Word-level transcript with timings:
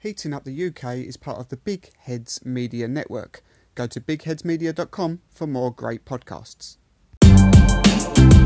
Heating 0.00 0.32
Up 0.32 0.44
the 0.44 0.66
UK 0.66 0.94
is 0.96 1.18
part 1.18 1.38
of 1.38 1.50
the 1.50 1.58
Big 1.58 1.90
Heads 1.98 2.40
Media 2.42 2.88
Network. 2.88 3.42
Go 3.74 3.86
to 3.88 4.00
bigheadsmedia.com 4.00 5.20
for 5.28 5.46
more 5.46 5.70
great 5.70 6.06
podcasts. 6.06 6.78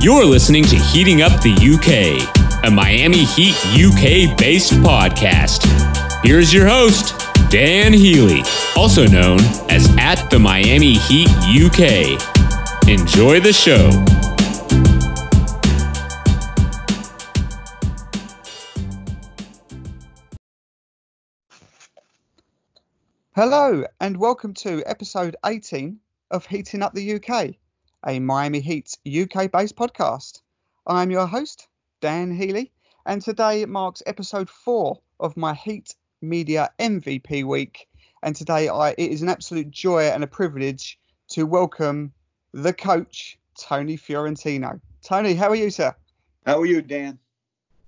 You're 0.03 0.25
listening 0.25 0.65
to 0.65 0.75
Heating 0.75 1.23
Up 1.23 1.31
the 1.43 1.55
UK, 1.55 2.65
a 2.65 2.71
Miami 2.73 3.23
Heat 3.25 3.55
UK 3.73 4.37
based 4.37 4.73
podcast. 4.73 5.65
Here's 6.25 6.53
your 6.53 6.67
host, 6.67 7.15
Dan 7.51 7.93
Healy, 7.93 8.43
also 8.75 9.07
known 9.07 9.39
as 9.71 9.89
at 9.97 10.29
the 10.31 10.41
Miami 10.41 10.95
Heat 10.95 11.29
UK. 11.31 12.89
Enjoy 12.89 13.39
the 13.39 13.53
show. 13.53 14.05
Hello, 23.37 23.83
and 24.01 24.17
welcome 24.17 24.55
to 24.55 24.81
episode 24.87 25.35
18 25.45 25.99
of 26.31 26.47
Heating 26.47 26.83
Up 26.83 26.95
the 26.95 27.15
UK, 27.15 27.57
a 28.07 28.21
Miami 28.21 28.61
Heat 28.61 28.97
UK 29.05 29.51
based 29.51 29.75
podcast. 29.75 30.41
I'm 30.87 31.11
your 31.11 31.27
host, 31.27 31.67
Dan 32.01 32.31
Healy, 32.31 32.71
and 33.05 33.21
today 33.21 33.65
marks 33.65 34.05
episode 34.07 34.49
4 34.49 35.01
of 35.19 35.37
my 35.37 35.53
Heat 35.53 35.97
Media 36.23 36.71
MVP 36.79 37.43
week. 37.43 37.89
And 38.23 38.37
today 38.37 38.69
I, 38.69 38.91
it 38.91 39.11
is 39.11 39.23
an 39.23 39.29
absolute 39.29 39.73
joy 39.73 40.05
and 40.05 40.23
a 40.23 40.29
privilege 40.29 40.97
to 41.31 41.43
welcome 41.45 42.13
the 42.53 42.73
coach, 42.73 43.37
Tony 43.59 43.97
Fiorentino. 43.97 44.81
Tony, 45.03 45.35
how 45.35 45.49
are 45.49 45.57
you, 45.57 45.71
sir? 45.71 45.93
How 46.47 46.61
are 46.61 46.67
you, 46.67 46.83
Dan? 46.83 47.19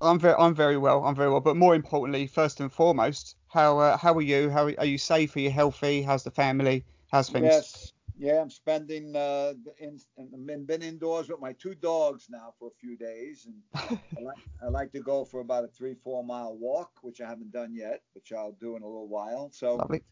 I'm 0.01 0.19
very, 0.19 0.35
I'm 0.37 0.57
very 0.57 0.77
well. 0.77 1.05
I'm 1.05 1.15
very 1.15 1.31
well. 1.31 1.41
But 1.41 1.57
more 1.57 1.77
importantly, 1.77 2.27
first 2.27 2.59
and 2.59 2.73
foremost, 2.73 3.37
how 3.57 3.79
uh, 3.79 3.97
how 3.97 4.13
are 4.13 4.23
you? 4.23 4.51
How 4.51 4.65
are 4.67 4.85
you 4.85 4.99
safe? 4.99 5.35
Are 5.35 5.41
you 5.41 5.51
healthy? 5.51 6.03
How's 6.03 6.25
the 6.25 6.31
family? 6.31 6.85
How's 7.11 7.31
things? 7.31 7.47
Yes, 7.47 7.93
yeah, 8.19 8.43
I'm 8.43 8.51
spending 8.51 9.17
uh, 9.17 9.55
in, 9.79 9.99
in, 10.19 10.67
been 10.67 10.83
indoors 10.83 11.31
with 11.31 11.41
my 11.41 11.55
two 11.55 11.75
dogs 11.75 12.27
now 12.29 12.53
for 12.59 12.69
a 12.69 12.79
few 12.79 12.99
days, 12.99 13.47
and 13.47 13.99
I 14.19 14.21
like 14.21 14.37
I 14.63 14.69
like 14.69 14.93
to 14.93 15.01
go 15.01 15.25
for 15.25 15.41
about 15.41 15.65
a 15.65 15.69
three 15.69 15.95
four 15.95 16.23
mile 16.23 16.55
walk, 16.55 16.91
which 17.01 17.23
I 17.23 17.29
haven't 17.29 17.51
done 17.51 17.75
yet, 17.75 18.03
which 18.15 18.31
I'll 18.31 18.57
do 18.61 18.77
in 18.77 18.83
a 18.83 18.87
little 18.87 19.09
while. 19.09 19.51
So 19.53 19.79
Lovely. 19.79 20.03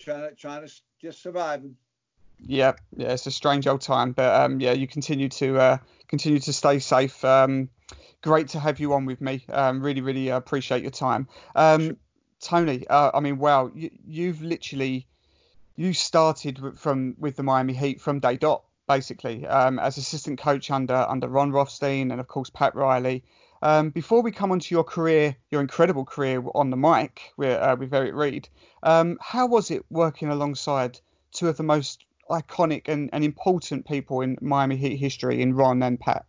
trying 0.00 0.28
to 0.28 0.34
trying 0.34 0.66
to 0.66 0.72
just 1.00 1.22
surviving. 1.22 1.76
Yeah, 2.40 2.72
yeah, 2.96 3.12
it's 3.12 3.26
a 3.26 3.30
strange 3.30 3.68
old 3.68 3.82
time, 3.82 4.12
but 4.12 4.34
um, 4.34 4.60
yeah, 4.60 4.72
you 4.72 4.88
continue 4.88 5.28
to 5.28 5.58
uh, 5.60 5.78
continue 6.08 6.40
to 6.40 6.52
stay 6.52 6.80
safe. 6.80 7.24
Um, 7.24 7.68
great 8.22 8.48
to 8.48 8.58
have 8.58 8.80
you 8.80 8.94
on 8.94 9.04
with 9.04 9.20
me. 9.20 9.44
Um, 9.48 9.80
really, 9.80 10.00
really 10.00 10.30
appreciate 10.30 10.82
your 10.82 10.90
time. 10.90 11.28
Um, 11.54 11.96
Tony, 12.40 12.86
uh, 12.88 13.10
I 13.14 13.20
mean, 13.20 13.38
wow, 13.38 13.70
you, 13.74 13.90
you've 14.06 14.42
literally 14.42 15.06
you 15.76 15.92
started 15.92 16.60
from 16.76 17.14
with 17.18 17.36
the 17.36 17.42
Miami 17.42 17.72
Heat 17.72 18.00
from 18.00 18.20
day 18.20 18.36
dot, 18.36 18.64
basically, 18.86 19.46
um, 19.46 19.78
as 19.78 19.96
assistant 19.96 20.38
coach 20.38 20.70
under 20.70 21.06
under 21.08 21.28
Ron 21.28 21.52
Rothstein 21.52 22.10
and 22.10 22.20
of 22.20 22.28
course 22.28 22.50
Pat 22.50 22.74
Riley. 22.74 23.24
Um, 23.62 23.90
before 23.90 24.22
we 24.22 24.32
come 24.32 24.52
onto 24.52 24.74
your 24.74 24.84
career, 24.84 25.36
your 25.50 25.60
incredible 25.60 26.04
career 26.04 26.42
on 26.54 26.70
the 26.70 26.76
mic 26.76 27.32
with, 27.36 27.58
uh, 27.58 27.76
with 27.78 27.92
Eric 27.92 28.14
Reid, 28.14 28.48
um, 28.82 29.18
how 29.20 29.46
was 29.46 29.70
it 29.70 29.84
working 29.90 30.28
alongside 30.28 30.98
two 31.32 31.48
of 31.48 31.58
the 31.58 31.62
most 31.62 32.04
iconic 32.30 32.88
and, 32.88 33.10
and 33.12 33.22
important 33.22 33.86
people 33.86 34.22
in 34.22 34.38
Miami 34.40 34.76
Heat 34.76 34.96
history, 34.96 35.42
in 35.42 35.54
Ron 35.54 35.82
and 35.82 36.00
Pat? 36.00 36.24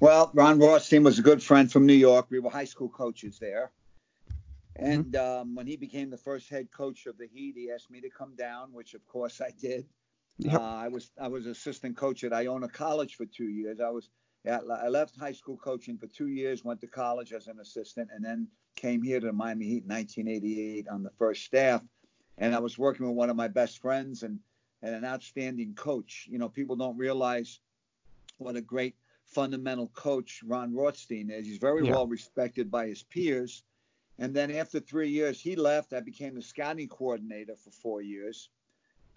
Well, 0.00 0.30
Ron 0.34 0.58
Rothstein 0.58 1.02
was 1.02 1.18
a 1.18 1.22
good 1.22 1.42
friend 1.42 1.70
from 1.72 1.86
New 1.86 1.94
York. 1.94 2.26
We 2.28 2.40
were 2.40 2.50
high 2.50 2.64
school 2.64 2.90
coaches 2.90 3.38
there. 3.38 3.70
Mm-hmm. 4.78 4.92
And 4.92 5.04
mm-hmm. 5.12 5.40
um, 5.40 5.54
when 5.54 5.66
he 5.66 5.76
became 5.76 6.10
the 6.10 6.16
first 6.16 6.48
head 6.48 6.68
coach 6.70 7.06
of 7.06 7.18
the 7.18 7.28
Heat, 7.32 7.54
he 7.56 7.70
asked 7.70 7.90
me 7.90 8.00
to 8.00 8.10
come 8.10 8.34
down, 8.36 8.72
which 8.72 8.94
of 8.94 9.06
course 9.06 9.40
I 9.40 9.50
did. 9.60 9.86
Yep. 10.38 10.60
Uh, 10.60 10.62
I 10.62 10.88
was 10.88 11.12
I 11.20 11.28
was 11.28 11.46
assistant 11.46 11.96
coach 11.96 12.24
at 12.24 12.32
Iona 12.32 12.68
College 12.68 13.14
for 13.14 13.26
two 13.26 13.48
years. 13.48 13.78
I 13.80 13.90
was 13.90 14.10
I 14.46 14.88
left 14.88 15.18
high 15.18 15.32
school 15.32 15.56
coaching 15.56 15.96
for 15.96 16.06
two 16.06 16.28
years, 16.28 16.64
went 16.64 16.80
to 16.82 16.86
college 16.86 17.32
as 17.32 17.46
an 17.46 17.60
assistant, 17.60 18.10
and 18.12 18.24
then 18.24 18.48
came 18.76 19.02
here 19.02 19.20
to 19.20 19.26
the 19.26 19.32
Miami 19.32 19.66
Heat 19.66 19.84
in 19.84 19.88
1988 19.88 20.88
on 20.88 21.02
the 21.02 21.10
first 21.18 21.44
staff. 21.44 21.82
And 22.36 22.54
I 22.54 22.58
was 22.58 22.76
working 22.76 23.06
with 23.06 23.14
one 23.14 23.30
of 23.30 23.36
my 23.36 23.48
best 23.48 23.80
friends 23.80 24.22
and, 24.22 24.40
and 24.82 24.94
an 24.94 25.04
outstanding 25.04 25.74
coach. 25.74 26.26
You 26.28 26.38
know, 26.38 26.48
people 26.48 26.76
don't 26.76 26.98
realize 26.98 27.60
what 28.38 28.56
a 28.56 28.60
great 28.60 28.96
fundamental 29.24 29.88
coach 29.94 30.42
Ron 30.44 30.74
Rothstein 30.74 31.30
is. 31.30 31.46
He's 31.46 31.58
very 31.58 31.86
yeah. 31.86 31.92
well 31.92 32.06
respected 32.06 32.70
by 32.70 32.88
his 32.88 33.02
peers 33.02 33.62
and 34.18 34.34
then 34.34 34.50
after 34.50 34.80
three 34.80 35.08
years, 35.08 35.40
he 35.40 35.56
left. 35.56 35.92
I 35.92 36.00
became 36.00 36.34
the 36.34 36.42
scouting 36.42 36.88
coordinator 36.88 37.56
for 37.56 37.70
four 37.70 38.00
years 38.00 38.48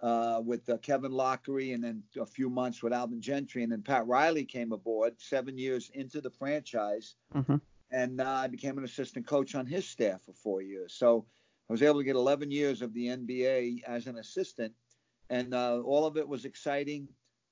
uh, 0.00 0.40
with 0.44 0.68
uh, 0.68 0.78
Kevin 0.78 1.12
Loughery 1.12 1.74
and 1.74 1.82
then 1.82 2.02
a 2.20 2.26
few 2.26 2.50
months 2.50 2.82
with 2.82 2.92
Alvin 2.92 3.20
Gentry. 3.20 3.62
And 3.62 3.70
then 3.70 3.82
Pat 3.82 4.06
Riley 4.06 4.44
came 4.44 4.72
aboard 4.72 5.14
seven 5.18 5.56
years 5.56 5.90
into 5.94 6.20
the 6.20 6.30
franchise. 6.30 7.14
Mm-hmm. 7.34 7.56
And 7.90 8.20
uh, 8.20 8.28
I 8.28 8.46
became 8.48 8.76
an 8.76 8.84
assistant 8.84 9.26
coach 9.26 9.54
on 9.54 9.66
his 9.66 9.86
staff 9.88 10.22
for 10.22 10.32
four 10.32 10.62
years. 10.62 10.94
So 10.94 11.26
I 11.70 11.72
was 11.72 11.82
able 11.82 12.00
to 12.00 12.04
get 12.04 12.16
11 12.16 12.50
years 12.50 12.82
of 12.82 12.92
the 12.92 13.06
NBA 13.06 13.84
as 13.84 14.06
an 14.06 14.18
assistant. 14.18 14.72
And 15.30 15.54
uh, 15.54 15.80
all 15.80 16.06
of 16.06 16.16
it 16.16 16.26
was 16.26 16.44
exciting. 16.44 17.08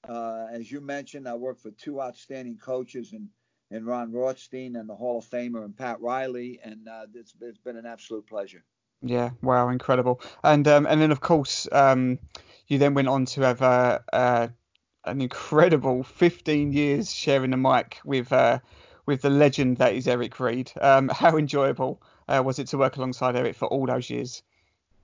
Uh, 0.09 0.47
as 0.51 0.71
you 0.71 0.81
mentioned, 0.81 1.29
I 1.29 1.35
worked 1.35 1.61
for 1.61 1.71
two 1.71 2.01
outstanding 2.01 2.59
coaches 2.59 3.13
and 3.13 3.29
and 3.71 3.87
Ron 3.87 4.13
Rothstein 4.13 4.77
and 4.77 4.89
the 4.89 4.95
Hall 4.95 5.19
of 5.19 5.25
Famer 5.25 5.65
and 5.65 5.77
Pat 5.77 6.01
Riley, 6.01 6.61
and 6.63 6.89
uh, 6.89 7.07
it's, 7.15 7.35
it's 7.41 7.59
been 7.59 7.77
an 7.77 7.87
absolute 7.87 8.27
pleasure. 8.27 8.65
Yeah, 9.03 9.31
wow, 9.43 9.69
incredible. 9.69 10.21
And 10.43 10.67
um, 10.69 10.87
and 10.87 11.01
then 11.01 11.11
of 11.11 11.21
course 11.21 11.69
um, 11.71 12.19
you 12.67 12.79
then 12.79 12.95
went 12.95 13.09
on 13.09 13.27
to 13.27 13.43
have 13.43 13.63
uh, 13.63 13.99
uh, 14.13 14.49
an 15.05 15.21
incredible 15.21 16.03
15 16.03 16.73
years 16.73 17.13
sharing 17.13 17.51
the 17.51 17.57
mic 17.57 18.01
with 18.05 18.33
uh, 18.33 18.61
with 19.05 19.23
the 19.23 19.31
legend 19.31 19.79
that 19.79 19.95
is 19.95 20.09
Eric 20.09 20.39
Reid. 20.41 20.73
Um, 20.81 21.09
how 21.09 21.37
enjoyable 21.37 22.03
uh, 22.29 22.43
was 22.45 22.59
it 22.59 22.69
to 22.69 22.79
work 22.79 22.97
alongside 22.97 23.37
Eric 23.37 23.57
for 23.57 23.67
all 23.67 23.87
those 23.87 24.09
years? 24.09 24.43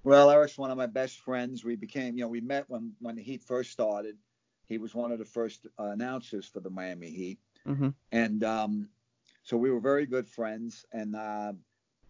Well, 0.04 0.30
Eric's 0.30 0.58
one 0.58 0.72
of 0.72 0.78
my 0.78 0.86
best 0.86 1.20
friends. 1.20 1.64
We 1.64 1.76
became, 1.76 2.16
you 2.16 2.22
know, 2.22 2.28
we 2.28 2.40
met 2.40 2.64
when 2.68 2.94
when 3.00 3.16
the 3.16 3.22
Heat 3.22 3.42
first 3.42 3.70
started. 3.70 4.16
He 4.66 4.78
was 4.78 4.94
one 4.94 5.12
of 5.12 5.18
the 5.18 5.24
first 5.24 5.66
uh, 5.78 5.84
announcers 5.84 6.46
for 6.46 6.60
the 6.60 6.70
Miami 6.70 7.10
Heat 7.10 7.38
Mm-hmm. 7.66 7.90
And 8.12 8.44
um, 8.44 8.88
so 9.42 9.56
we 9.56 9.70
were 9.70 9.80
very 9.80 10.06
good 10.06 10.28
friends. 10.28 10.84
And, 10.92 11.16
uh, 11.16 11.52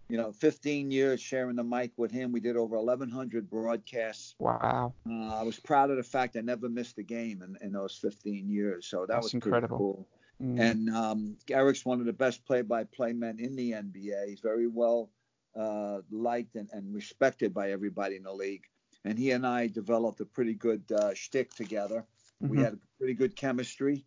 you 0.08 0.18
know, 0.18 0.32
15 0.32 0.90
years 0.90 1.20
sharing 1.20 1.56
the 1.56 1.64
mic 1.64 1.92
with 1.96 2.10
him. 2.10 2.32
We 2.32 2.40
did 2.40 2.56
over 2.56 2.76
1,100 2.76 3.48
broadcasts. 3.48 4.34
Wow. 4.38 4.92
Uh, 5.08 5.34
I 5.34 5.42
was 5.42 5.58
proud 5.58 5.90
of 5.90 5.96
the 5.96 6.02
fact 6.02 6.36
I 6.36 6.40
never 6.40 6.68
missed 6.68 6.98
a 6.98 7.02
game 7.02 7.42
in, 7.42 7.56
in 7.66 7.72
those 7.72 7.96
15 7.96 8.48
years. 8.50 8.86
So 8.86 9.06
that 9.06 9.14
That's 9.14 9.24
was 9.26 9.34
incredible. 9.34 9.78
cool. 9.78 10.08
Mm. 10.42 10.60
And 10.60 10.90
um, 10.90 11.36
Eric's 11.50 11.84
one 11.86 12.00
of 12.00 12.06
the 12.06 12.12
best 12.12 12.44
play-by-play 12.44 13.12
men 13.12 13.38
in 13.38 13.56
the 13.56 13.72
NBA. 13.72 14.28
He's 14.28 14.40
very 14.40 14.66
well 14.66 15.10
uh, 15.58 15.98
liked 16.10 16.56
and, 16.56 16.68
and, 16.72 16.94
respected 16.94 17.52
by 17.52 17.70
everybody 17.70 18.16
in 18.16 18.22
the 18.22 18.32
league. 18.32 18.64
And 19.04 19.18
he 19.18 19.32
and 19.32 19.46
I 19.46 19.66
developed 19.66 20.20
a 20.20 20.24
pretty 20.24 20.54
good 20.54 20.82
uh, 20.90 21.12
shtick 21.14 21.54
together. 21.54 22.06
Mm-hmm. 22.42 22.56
We 22.56 22.62
had 22.62 22.78
pretty 22.98 23.14
good 23.14 23.36
chemistry. 23.36 24.04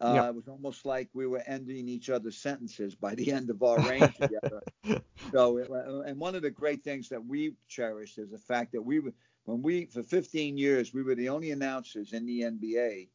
Uh. 0.00 0.26
It 0.28 0.34
was 0.34 0.48
almost 0.48 0.86
like 0.86 1.08
we 1.12 1.26
were 1.26 1.42
ending 1.46 1.88
each 1.88 2.08
other's 2.08 2.36
sentences 2.36 2.94
by 2.94 3.14
the 3.16 3.32
end 3.32 3.50
of 3.50 3.62
our 3.62 3.78
reign 3.88 4.12
together. 4.20 4.62
So, 5.32 5.58
uh, 5.58 6.08
and 6.08 6.18
one 6.18 6.34
of 6.34 6.42
the 6.42 6.50
great 6.50 6.82
things 6.82 7.10
that 7.10 7.22
we 7.22 7.52
cherished 7.68 8.16
is 8.16 8.30
the 8.30 8.38
fact 8.38 8.72
that 8.72 8.80
we 8.80 9.00
were, 9.00 9.12
when 9.44 9.60
we, 9.60 9.84
for 9.86 10.02
15 10.02 10.56
years, 10.56 10.94
we 10.94 11.02
were 11.02 11.14
the 11.14 11.28
only 11.28 11.50
announcers 11.50 12.14
in 12.14 12.24
the 12.24 12.42
NBA 12.42 13.08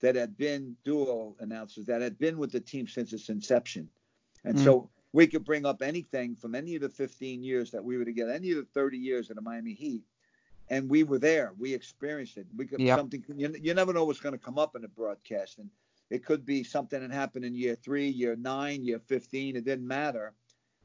that 0.00 0.14
had 0.14 0.36
been 0.38 0.76
dual 0.84 1.36
announcers 1.40 1.86
that 1.86 2.00
had 2.00 2.18
been 2.18 2.38
with 2.38 2.52
the 2.52 2.60
team 2.60 2.86
since 2.86 3.12
its 3.12 3.28
inception. 3.28 3.88
And 4.44 4.56
mm. 4.56 4.64
so 4.64 4.90
we 5.12 5.26
could 5.26 5.44
bring 5.44 5.66
up 5.66 5.82
anything 5.82 6.36
from 6.36 6.54
any 6.54 6.76
of 6.76 6.82
the 6.82 6.88
15 6.88 7.42
years 7.42 7.70
that 7.72 7.84
we 7.84 7.96
were 7.96 8.04
together, 8.04 8.32
any 8.32 8.52
of 8.52 8.58
the 8.58 8.64
30 8.72 8.98
years 8.98 9.30
of 9.30 9.36
the 9.36 9.42
Miami 9.42 9.74
Heat. 9.74 10.04
And 10.70 10.88
we 10.88 11.02
were 11.02 11.18
there. 11.18 11.54
We 11.58 11.72
experienced 11.72 12.36
it. 12.36 12.46
We 12.54 12.66
could 12.66 12.80
yep. 12.80 12.98
something. 12.98 13.24
You, 13.36 13.54
you 13.60 13.72
never 13.72 13.92
know 13.92 14.04
what's 14.04 14.20
going 14.20 14.34
to 14.34 14.38
come 14.38 14.58
up 14.58 14.76
in 14.76 14.84
a 14.84 14.88
broadcast. 14.88 15.58
And 15.58 15.70
it 16.10 16.24
could 16.24 16.44
be 16.46 16.64
something 16.64 17.00
that 17.00 17.12
happened 17.12 17.44
in 17.44 17.54
year 17.54 17.76
three, 17.76 18.08
year 18.08 18.36
nine, 18.36 18.84
year 18.84 18.98
15. 18.98 19.56
It 19.56 19.64
didn't 19.64 19.86
matter. 19.86 20.34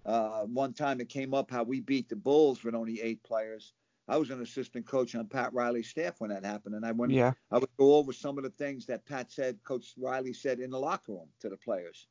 Uh, 0.05 0.41
one 0.41 0.73
time 0.73 0.99
it 0.99 1.07
came 1.07 1.33
up 1.33 1.49
how 1.49 1.63
we 1.63 1.79
beat 1.79 2.09
the 2.09 2.15
Bulls 2.15 2.63
with 2.63 2.75
only 2.75 3.01
eight 3.01 3.23
players. 3.23 3.73
I 4.07 4.17
was 4.17 4.31
an 4.31 4.41
assistant 4.41 4.85
coach 4.85 5.15
on 5.15 5.27
Pat 5.27 5.53
Riley's 5.53 5.87
staff 5.87 6.19
when 6.19 6.29
that 6.29 6.43
happened, 6.43 6.75
and 6.75 6.85
I 6.85 6.91
went. 6.91 7.13
Yeah. 7.13 7.31
I 7.51 7.57
would 7.57 7.69
go 7.77 7.95
over 7.95 8.11
some 8.11 8.37
of 8.37 8.43
the 8.43 8.49
things 8.49 8.85
that 8.87 9.05
Pat 9.05 9.31
said, 9.31 9.63
Coach 9.63 9.93
Riley 9.97 10.33
said 10.33 10.59
in 10.59 10.71
the 10.71 10.79
locker 10.79 11.13
room 11.13 11.29
to 11.39 11.49
the 11.49 11.55
players. 11.55 12.07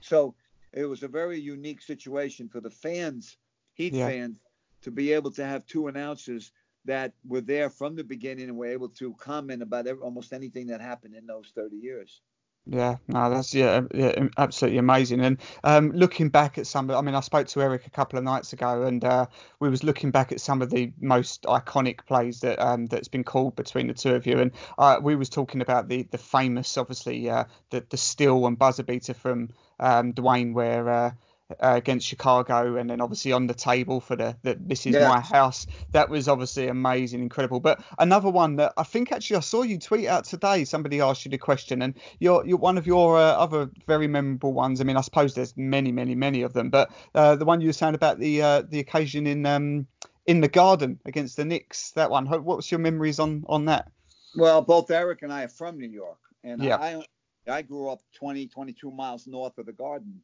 So 0.00 0.36
it 0.72 0.84
was 0.84 1.02
a 1.02 1.08
very 1.08 1.40
unique 1.40 1.82
situation 1.82 2.48
for 2.48 2.60
the 2.60 2.70
fans, 2.70 3.38
Heat 3.74 3.92
yeah. 3.92 4.06
fans, 4.06 4.38
to 4.82 4.92
be 4.92 5.12
able 5.12 5.32
to 5.32 5.44
have 5.44 5.66
two 5.66 5.88
announcers 5.88 6.52
that 6.84 7.12
were 7.26 7.40
there 7.40 7.70
from 7.70 7.96
the 7.96 8.04
beginning 8.04 8.48
and 8.48 8.56
were 8.56 8.66
able 8.66 8.88
to 8.88 9.14
comment 9.14 9.62
about 9.62 9.88
almost 10.00 10.32
anything 10.32 10.68
that 10.68 10.80
happened 10.80 11.14
in 11.14 11.26
those 11.26 11.52
30 11.54 11.76
years. 11.76 12.20
Yeah, 12.64 12.98
no, 13.08 13.28
that's 13.28 13.52
yeah, 13.54 13.80
yeah 13.92 14.28
absolutely 14.38 14.78
amazing. 14.78 15.20
And 15.20 15.38
um, 15.64 15.90
looking 15.90 16.28
back 16.28 16.58
at 16.58 16.66
some, 16.68 16.88
I 16.92 17.00
mean, 17.00 17.16
I 17.16 17.20
spoke 17.20 17.48
to 17.48 17.60
Eric 17.60 17.88
a 17.88 17.90
couple 17.90 18.18
of 18.18 18.24
nights 18.24 18.52
ago, 18.52 18.84
and 18.84 19.04
uh, 19.04 19.26
we 19.58 19.68
was 19.68 19.82
looking 19.82 20.12
back 20.12 20.30
at 20.30 20.40
some 20.40 20.62
of 20.62 20.70
the 20.70 20.92
most 21.00 21.42
iconic 21.42 22.06
plays 22.06 22.38
that 22.40 22.60
um, 22.60 22.86
that's 22.86 23.08
been 23.08 23.24
called 23.24 23.56
between 23.56 23.88
the 23.88 23.94
two 23.94 24.14
of 24.14 24.26
you, 24.26 24.38
and 24.38 24.52
uh, 24.78 25.00
we 25.02 25.16
was 25.16 25.28
talking 25.28 25.60
about 25.60 25.88
the 25.88 26.04
the 26.12 26.18
famous, 26.18 26.76
obviously, 26.78 27.28
uh, 27.28 27.44
the 27.70 27.84
the 27.90 27.96
still 27.96 28.46
and 28.46 28.56
buzzer 28.58 28.84
beater 28.84 29.14
from 29.14 29.48
um, 29.80 30.12
Dwyane, 30.12 30.54
where 30.54 31.16
uh, 31.60 31.74
against 31.76 32.06
Chicago, 32.06 32.76
and 32.76 32.88
then 32.88 33.00
obviously 33.00 33.32
on 33.32 33.46
the 33.46 33.54
table 33.54 34.00
for 34.00 34.16
the, 34.16 34.36
the 34.42 34.56
This 34.60 34.86
Is 34.86 34.94
yeah. 34.94 35.08
My 35.08 35.20
House. 35.20 35.66
That 35.92 36.08
was 36.08 36.28
obviously 36.28 36.68
amazing, 36.68 37.20
incredible. 37.20 37.60
But 37.60 37.82
another 37.98 38.30
one 38.30 38.56
that 38.56 38.72
I 38.76 38.82
think 38.82 39.12
actually 39.12 39.36
I 39.36 39.40
saw 39.40 39.62
you 39.62 39.78
tweet 39.78 40.06
out 40.06 40.24
today. 40.24 40.64
Somebody 40.64 41.00
asked 41.00 41.24
you 41.24 41.30
the 41.30 41.38
question, 41.38 41.82
and 41.82 41.94
you're, 42.18 42.44
you're 42.46 42.58
one 42.58 42.78
of 42.78 42.86
your 42.86 43.18
uh, 43.18 43.32
other 43.32 43.70
very 43.86 44.06
memorable 44.06 44.52
ones. 44.52 44.80
I 44.80 44.84
mean, 44.84 44.96
I 44.96 45.02
suppose 45.02 45.34
there's 45.34 45.56
many, 45.56 45.92
many, 45.92 46.14
many 46.14 46.42
of 46.42 46.52
them, 46.52 46.70
but 46.70 46.90
uh, 47.14 47.36
the 47.36 47.44
one 47.44 47.60
you 47.60 47.68
were 47.68 47.72
saying 47.72 47.94
about 47.94 48.18
the 48.18 48.42
uh, 48.42 48.62
the 48.62 48.80
occasion 48.80 49.26
in 49.26 49.46
um, 49.46 49.86
in 50.26 50.40
the 50.40 50.48
Garden 50.48 50.98
against 51.04 51.36
the 51.36 51.44
Knicks. 51.44 51.92
That 51.92 52.10
one. 52.10 52.26
What 52.26 52.44
was 52.44 52.70
your 52.70 52.80
memories 52.80 53.18
on 53.18 53.44
on 53.48 53.66
that? 53.66 53.90
Well, 54.36 54.62
both 54.62 54.90
Eric 54.90 55.22
and 55.22 55.32
I 55.32 55.44
are 55.44 55.48
from 55.48 55.78
New 55.78 55.90
York, 55.90 56.18
and 56.42 56.62
yeah. 56.62 56.76
I 56.76 57.04
I 57.50 57.62
grew 57.62 57.88
up 57.88 58.00
20, 58.14 58.46
22 58.48 58.90
miles 58.90 59.26
north 59.26 59.58
of 59.58 59.66
the 59.66 59.72
Garden 59.72 60.20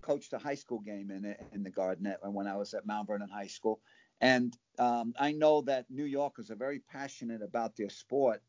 coached 0.00 0.32
a 0.32 0.38
high 0.38 0.54
school 0.54 0.80
game 0.80 1.10
in 1.10 1.34
in 1.52 1.62
the 1.62 1.70
Garden 1.70 2.14
when 2.22 2.46
I 2.46 2.56
was 2.56 2.74
at 2.74 2.86
Mount 2.86 3.08
Vernon 3.08 3.28
High 3.28 3.46
School, 3.46 3.80
and 4.20 4.56
um, 4.78 5.14
I 5.18 5.32
know 5.32 5.62
that 5.62 5.90
New 5.90 6.04
Yorkers 6.04 6.50
are 6.50 6.56
very 6.56 6.80
passionate 6.80 7.42
about 7.42 7.76
their 7.76 7.90
sport, 7.90 8.42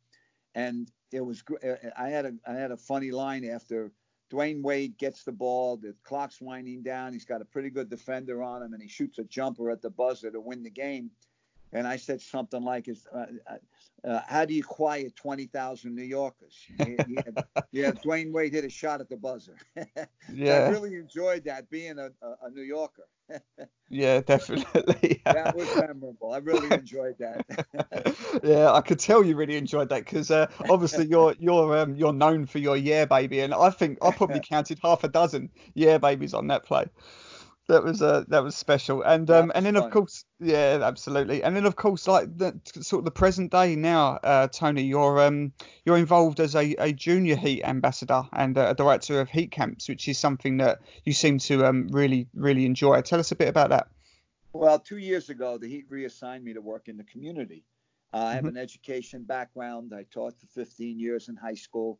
and 0.56 0.92
it 1.12 1.21
was 1.21 1.44
I 1.98 2.09
had 2.09 2.25
a 2.25 2.33
I 2.48 2.53
had 2.53 2.71
a 2.71 2.77
funny 2.77 3.12
line 3.12 3.45
after 3.45 3.92
Dwyane 4.31 4.63
Wade 4.63 4.98
gets 4.98 5.24
the 5.24 5.31
ball, 5.31 5.77
the 5.77 5.94
clock's 6.03 6.39
winding 6.39 6.83
down, 6.83 7.12
he's 7.12 7.25
got 7.25 7.42
a 7.42 7.45
pretty 7.45 7.69
good 7.69 7.89
defender 7.89 8.42
on 8.42 8.63
him, 8.63 8.74
and 8.74 8.81
he 8.81 8.88
shoots 8.88 9.19
a 9.19 9.25
jumper 9.25 9.69
at 9.69 9.81
the 9.81 9.89
buzzer 9.89 10.31
to 10.31 10.39
win 10.39 10.63
the 10.63 10.69
game, 10.69 11.12
and 11.73 11.88
I 11.88 11.97
said 11.97 12.21
something 12.21 12.63
like, 12.63 12.88
"Is 12.88 13.07
uh, 13.13 13.25
uh 13.47 13.56
uh, 14.03 14.19
how 14.27 14.45
do 14.45 14.53
you 14.53 14.63
quiet 14.63 15.15
20,000 15.15 15.95
New 15.95 16.03
Yorkers? 16.03 16.57
yeah, 17.71 17.91
Dwyane 17.91 18.31
Wade 18.31 18.53
hit 18.53 18.65
a 18.65 18.69
shot 18.69 19.00
at 19.00 19.09
the 19.09 19.18
buzzer. 19.18 19.56
yeah. 20.33 20.53
I 20.53 20.69
really 20.69 20.95
enjoyed 20.95 21.44
that 21.45 21.69
being 21.69 22.00
a, 22.00 22.09
a, 22.25 22.47
a 22.47 22.50
New 22.51 22.63
Yorker. 22.63 23.03
yeah, 23.89 24.19
definitely. 24.21 25.21
that 25.23 25.56
was 25.56 25.68
memorable. 25.75 26.33
I 26.33 26.38
really 26.38 26.73
enjoyed 26.73 27.15
that. 27.19 28.41
yeah, 28.44 28.71
I 28.71 28.81
could 28.81 29.00
tell 29.00 29.23
you 29.23 29.35
really 29.35 29.56
enjoyed 29.56 29.89
that 29.89 30.03
because 30.03 30.31
uh, 30.31 30.47
obviously 30.69 31.06
you're 31.06 31.35
you're 31.39 31.77
um, 31.77 31.95
you're 31.95 32.12
known 32.12 32.45
for 32.45 32.57
your 32.57 32.75
yeah 32.75 33.06
baby, 33.06 33.39
and 33.39 33.53
I 33.53 33.69
think 33.69 34.00
I 34.01 34.12
probably 34.12 34.41
counted 34.41 34.79
half 34.83 35.06
a 35.06 35.07
dozen 35.07 35.50
yeah 35.75 35.97
babies 35.97 36.33
on 36.33 36.47
that 36.47 36.65
play 36.65 36.88
that 37.71 37.83
was 37.83 38.01
uh, 38.01 38.23
that 38.27 38.44
was 38.44 38.56
special. 38.56 39.01
And 39.01 39.29
um, 39.31 39.51
and 39.56 39.65
then 39.65 39.75
fun. 39.75 39.83
of 39.83 39.91
course, 39.91 40.25
yeah, 40.39 40.79
absolutely. 40.81 41.44
And 41.44 41.56
then 41.56 41.65
of 41.65 41.75
course, 41.75 42.07
like 42.07 42.38
the 42.38 42.59
sort 42.81 43.00
of 43.00 43.06
the 43.06 43.12
present 43.12 43.51
day 43.51 43.75
now, 43.75 44.19
uh, 44.23 44.47
Tony, 44.47 44.83
you're 44.83 45.21
um 45.21 45.53
you're 45.85 45.97
involved 45.97 46.39
as 46.39 46.56
a, 46.56 46.75
a 46.75 46.91
junior 46.91 47.35
heat 47.35 47.63
ambassador 47.63 48.23
and 48.33 48.57
a 48.57 48.73
director 48.73 49.19
of 49.21 49.29
heat 49.29 49.51
camps, 49.51 49.89
which 49.89 50.07
is 50.07 50.19
something 50.19 50.57
that 50.57 50.79
you 51.06 51.13
seem 51.13 51.39
to 51.39 51.65
um 51.65 51.88
really 51.91 52.27
really 52.33 52.65
enjoy. 52.65 53.01
Tell 53.01 53.19
us 53.19 53.31
a 53.31 53.35
bit 53.35 53.47
about 53.47 53.69
that. 53.69 53.88
Well, 54.53 54.79
two 54.79 54.97
years 54.97 55.29
ago, 55.29 55.57
the 55.57 55.69
Heat 55.69 55.85
reassigned 55.89 56.44
me 56.44 56.53
to 56.53 56.62
work 56.62 56.89
in 56.89 56.97
the 56.97 57.06
community. 57.06 57.63
Uh, 58.13 58.18
I 58.18 58.33
have 58.33 58.44
mm-hmm. 58.44 58.57
an 58.57 58.57
education 58.57 59.23
background. 59.23 59.94
I 59.95 60.03
taught 60.12 60.38
for 60.41 60.47
15 60.47 61.00
years 61.00 61.29
in 61.29 61.38
high 61.38 61.56
school, 61.56 62.00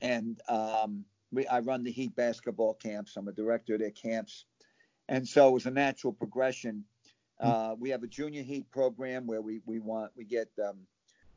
and 0.00 0.40
um, 0.48 1.04
we, 1.30 1.46
I 1.46 1.60
run 1.60 1.82
the 1.82 1.92
Heat 1.92 2.16
basketball 2.16 2.72
camps. 2.72 3.18
I'm 3.18 3.28
a 3.28 3.32
director 3.32 3.74
of 3.74 3.80
their 3.80 3.90
camps 3.90 4.46
and 5.10 5.26
so 5.28 5.48
it 5.48 5.52
was 5.52 5.66
a 5.66 5.70
natural 5.70 6.12
progression. 6.12 6.84
Hmm. 7.40 7.46
Uh, 7.46 7.74
we 7.74 7.90
have 7.90 8.02
a 8.02 8.06
junior 8.06 8.42
heat 8.42 8.70
program 8.70 9.26
where 9.26 9.42
we 9.42 9.60
we 9.66 9.80
want 9.80 10.12
we 10.16 10.24
get 10.24 10.48
um, 10.64 10.78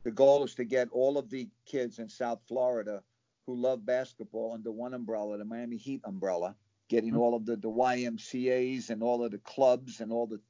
the 0.04 0.10
goal 0.10 0.44
is 0.44 0.54
to 0.54 0.64
get 0.64 0.88
all 0.92 1.18
of 1.18 1.28
the 1.28 1.48
kids 1.66 1.98
in 1.98 2.08
South 2.08 2.40
Florida 2.46 3.02
who 3.46 3.56
love 3.56 3.84
basketball 3.84 4.52
under 4.54 4.72
one 4.72 4.94
umbrella, 4.94 5.36
the 5.36 5.44
Miami 5.44 5.76
Heat 5.76 6.00
umbrella, 6.04 6.54
getting 6.88 7.10
mm-hmm. 7.10 7.20
all 7.20 7.34
of 7.34 7.44
the, 7.44 7.56
the 7.56 7.70
YMCA's 7.70 8.88
and 8.88 9.02
all 9.02 9.22
of 9.22 9.32
the 9.32 9.38
clubs 9.38 10.00
and 10.00 10.10
all 10.10 10.26
the 10.26 10.40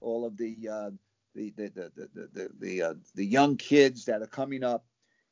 all 0.00 0.26
of 0.26 0.36
the 0.36 0.68
uh, 0.70 0.90
the 1.34 1.52
the 1.56 1.68
the 1.68 1.92
the 1.96 2.28
the, 2.32 2.48
the, 2.60 2.82
uh, 2.82 2.94
the 3.14 3.24
young 3.24 3.56
kids 3.56 4.04
that 4.04 4.20
are 4.20 4.26
coming 4.26 4.62
up, 4.62 4.84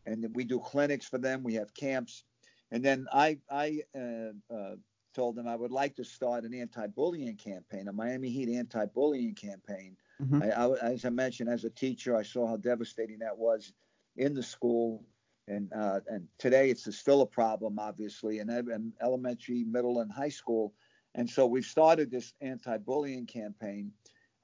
and 0.06 0.26
we 0.34 0.44
do 0.44 0.58
clinics 0.58 1.06
for 1.06 1.18
them. 1.18 1.42
We 1.42 1.54
have 1.54 1.74
camps, 1.74 2.24
and 2.70 2.82
then 2.82 3.06
I 3.12 3.38
I 3.50 3.82
uh, 3.94 4.54
uh 4.54 4.76
told 5.12 5.36
them 5.36 5.46
I 5.46 5.56
would 5.56 5.70
like 5.70 5.94
to 5.96 6.04
start 6.04 6.44
an 6.44 6.54
anti-bullying 6.54 7.36
campaign, 7.36 7.88
a 7.88 7.92
Miami 7.92 8.30
Heat 8.30 8.48
anti-bullying 8.48 9.34
campaign. 9.34 9.96
Mm-hmm. 10.22 10.42
I, 10.42 10.50
I, 10.50 10.92
as 10.92 11.04
I 11.04 11.10
mentioned, 11.10 11.48
as 11.48 11.64
a 11.64 11.70
teacher, 11.70 12.16
I 12.16 12.22
saw 12.22 12.46
how 12.46 12.56
devastating 12.56 13.18
that 13.20 13.36
was 13.36 13.72
in 14.16 14.34
the 14.34 14.42
school, 14.42 15.04
and 15.48 15.72
uh, 15.72 16.00
and 16.08 16.26
today 16.38 16.70
it's 16.70 16.94
still 16.96 17.22
a 17.22 17.26
problem, 17.26 17.78
obviously, 17.78 18.38
in, 18.38 18.50
in 18.50 18.92
elementary, 19.02 19.64
middle, 19.64 20.00
and 20.00 20.12
high 20.12 20.28
school. 20.28 20.74
And 21.14 21.28
so 21.28 21.46
we've 21.46 21.64
started 21.64 22.10
this 22.10 22.34
anti-bullying 22.40 23.26
campaign, 23.26 23.92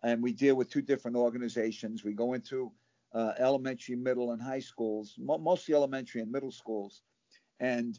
and 0.03 0.23
we 0.23 0.33
deal 0.33 0.55
with 0.55 0.69
two 0.69 0.83
different 0.83 1.17
organizations. 1.17 2.05
We 2.05 2.13
go 2.13 2.35
into 2.35 2.73
uh, 3.15 3.33
elementary, 3.39 3.97
middle, 3.97 4.33
and 4.33 4.43
high 4.43 4.61
schools, 4.61 5.15
mo- 5.19 5.39
mostly 5.39 5.75
elementary 5.75 6.21
and 6.21 6.31
middle 6.31 6.53
schools, 6.53 7.03
and 7.61 7.99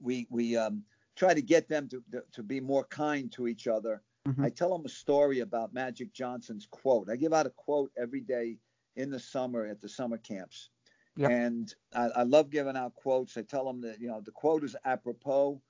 we 0.00 0.26
we 0.30 0.56
um, 0.56 0.82
try 1.16 1.34
to 1.34 1.42
get 1.42 1.68
them 1.68 1.88
to, 1.88 2.02
to 2.32 2.42
be 2.42 2.60
more 2.60 2.84
kind 2.84 3.30
to 3.32 3.46
each 3.46 3.66
other. 3.66 4.02
Mm-hmm. 4.26 4.44
I 4.44 4.50
tell 4.50 4.70
them 4.70 4.86
a 4.86 4.90
story 4.90 5.40
about 5.40 5.74
Magic 5.74 6.12
Johnson's 6.12 6.66
quote. 6.70 7.10
I 7.10 7.16
give 7.16 7.32
out 7.32 7.46
a 7.46 7.50
quote 7.50 7.92
every 7.96 8.20
day 8.20 8.58
in 8.96 9.10
the 9.10 9.20
summer 9.20 9.66
at 9.66 9.80
the 9.80 9.88
summer 9.88 10.16
camps. 10.16 10.70
Yep. 11.16 11.30
And 11.30 11.74
I, 11.94 12.08
I, 12.16 12.22
love 12.22 12.50
giving 12.50 12.76
out 12.76 12.94
quotes. 12.96 13.36
I 13.36 13.42
tell 13.42 13.64
them 13.64 13.80
that, 13.82 14.00
you 14.00 14.08
know, 14.08 14.20
the 14.20 14.32
quote 14.32 14.64
is 14.64 14.74
apropos 14.84 15.60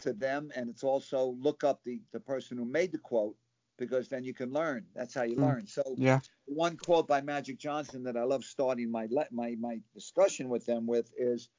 to 0.00 0.12
them. 0.14 0.50
And 0.54 0.70
it's 0.70 0.84
also 0.84 1.36
look 1.40 1.64
up 1.64 1.82
the, 1.84 2.00
the 2.12 2.20
person 2.20 2.56
who 2.56 2.64
made 2.64 2.92
the 2.92 2.98
quote 2.98 3.36
because 3.76 4.08
then 4.08 4.24
you 4.24 4.32
can 4.32 4.52
learn. 4.52 4.86
That's 4.94 5.12
how 5.12 5.24
you 5.24 5.36
mm. 5.36 5.42
learn. 5.42 5.66
So 5.66 5.82
yeah. 5.98 6.20
one 6.46 6.78
quote 6.78 7.06
by 7.06 7.20
Magic 7.20 7.58
Johnson 7.58 8.02
that 8.04 8.16
I 8.16 8.22
love 8.22 8.44
starting 8.44 8.90
my, 8.90 9.06
my, 9.30 9.54
my 9.60 9.80
discussion 9.92 10.48
with 10.48 10.64
them 10.64 10.86
with 10.86 11.12
is, 11.18 11.50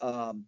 um, 0.00 0.44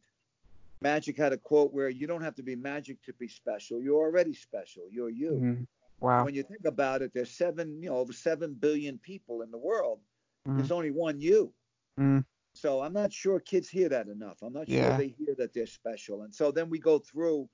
Magic 0.83 1.17
had 1.17 1.33
a 1.33 1.39
quote 1.39 1.73
where 1.73 1.89
you 1.89 2.07
don't 2.07 2.23
have 2.23 2.35
to 2.37 2.43
be 2.43 2.57
magic 2.57 3.03
to 3.05 3.13
be 3.15 3.29
special. 3.29 3.81
You're 3.81 4.01
already 4.01 4.35
special. 4.35 4.83
You're 4.91 5.11
you. 5.11 5.31
Mm-hmm. 5.33 5.63
Wow. 6.01 6.25
When 6.25 6.35
you 6.35 6.43
think 6.43 6.65
about 6.65 7.03
it, 7.03 7.13
there's 7.15 7.31
seven, 7.31 7.81
you 7.81 7.89
know, 7.89 7.97
over 7.97 8.13
seven 8.13 8.55
billion 8.55 8.99
people 8.99 9.43
in 9.43 9.51
the 9.51 9.59
world. 9.59 10.01
Mm-hmm. 10.47 10.59
There's 10.59 10.73
only 10.73 10.91
one 10.91 11.21
you. 11.21 11.53
Mm-hmm. 11.99 12.21
So 12.55 12.83
I'm 12.83 12.93
not 12.93 13.13
sure 13.13 13.41
kids 13.41 13.69
hear 13.69 13.89
that 13.89 14.09
enough. 14.09 14.39
I'm 14.43 14.53
not 14.53 14.69
sure 14.69 14.77
yeah. 14.77 14.97
they 14.97 15.09
hear 15.09 15.35
that 15.39 15.55
they're 15.55 15.67
special. 15.67 16.23
And 16.23 16.35
so 16.35 16.51
then 16.51 16.69
we 16.69 16.79
go 16.79 16.99
through 16.99 17.49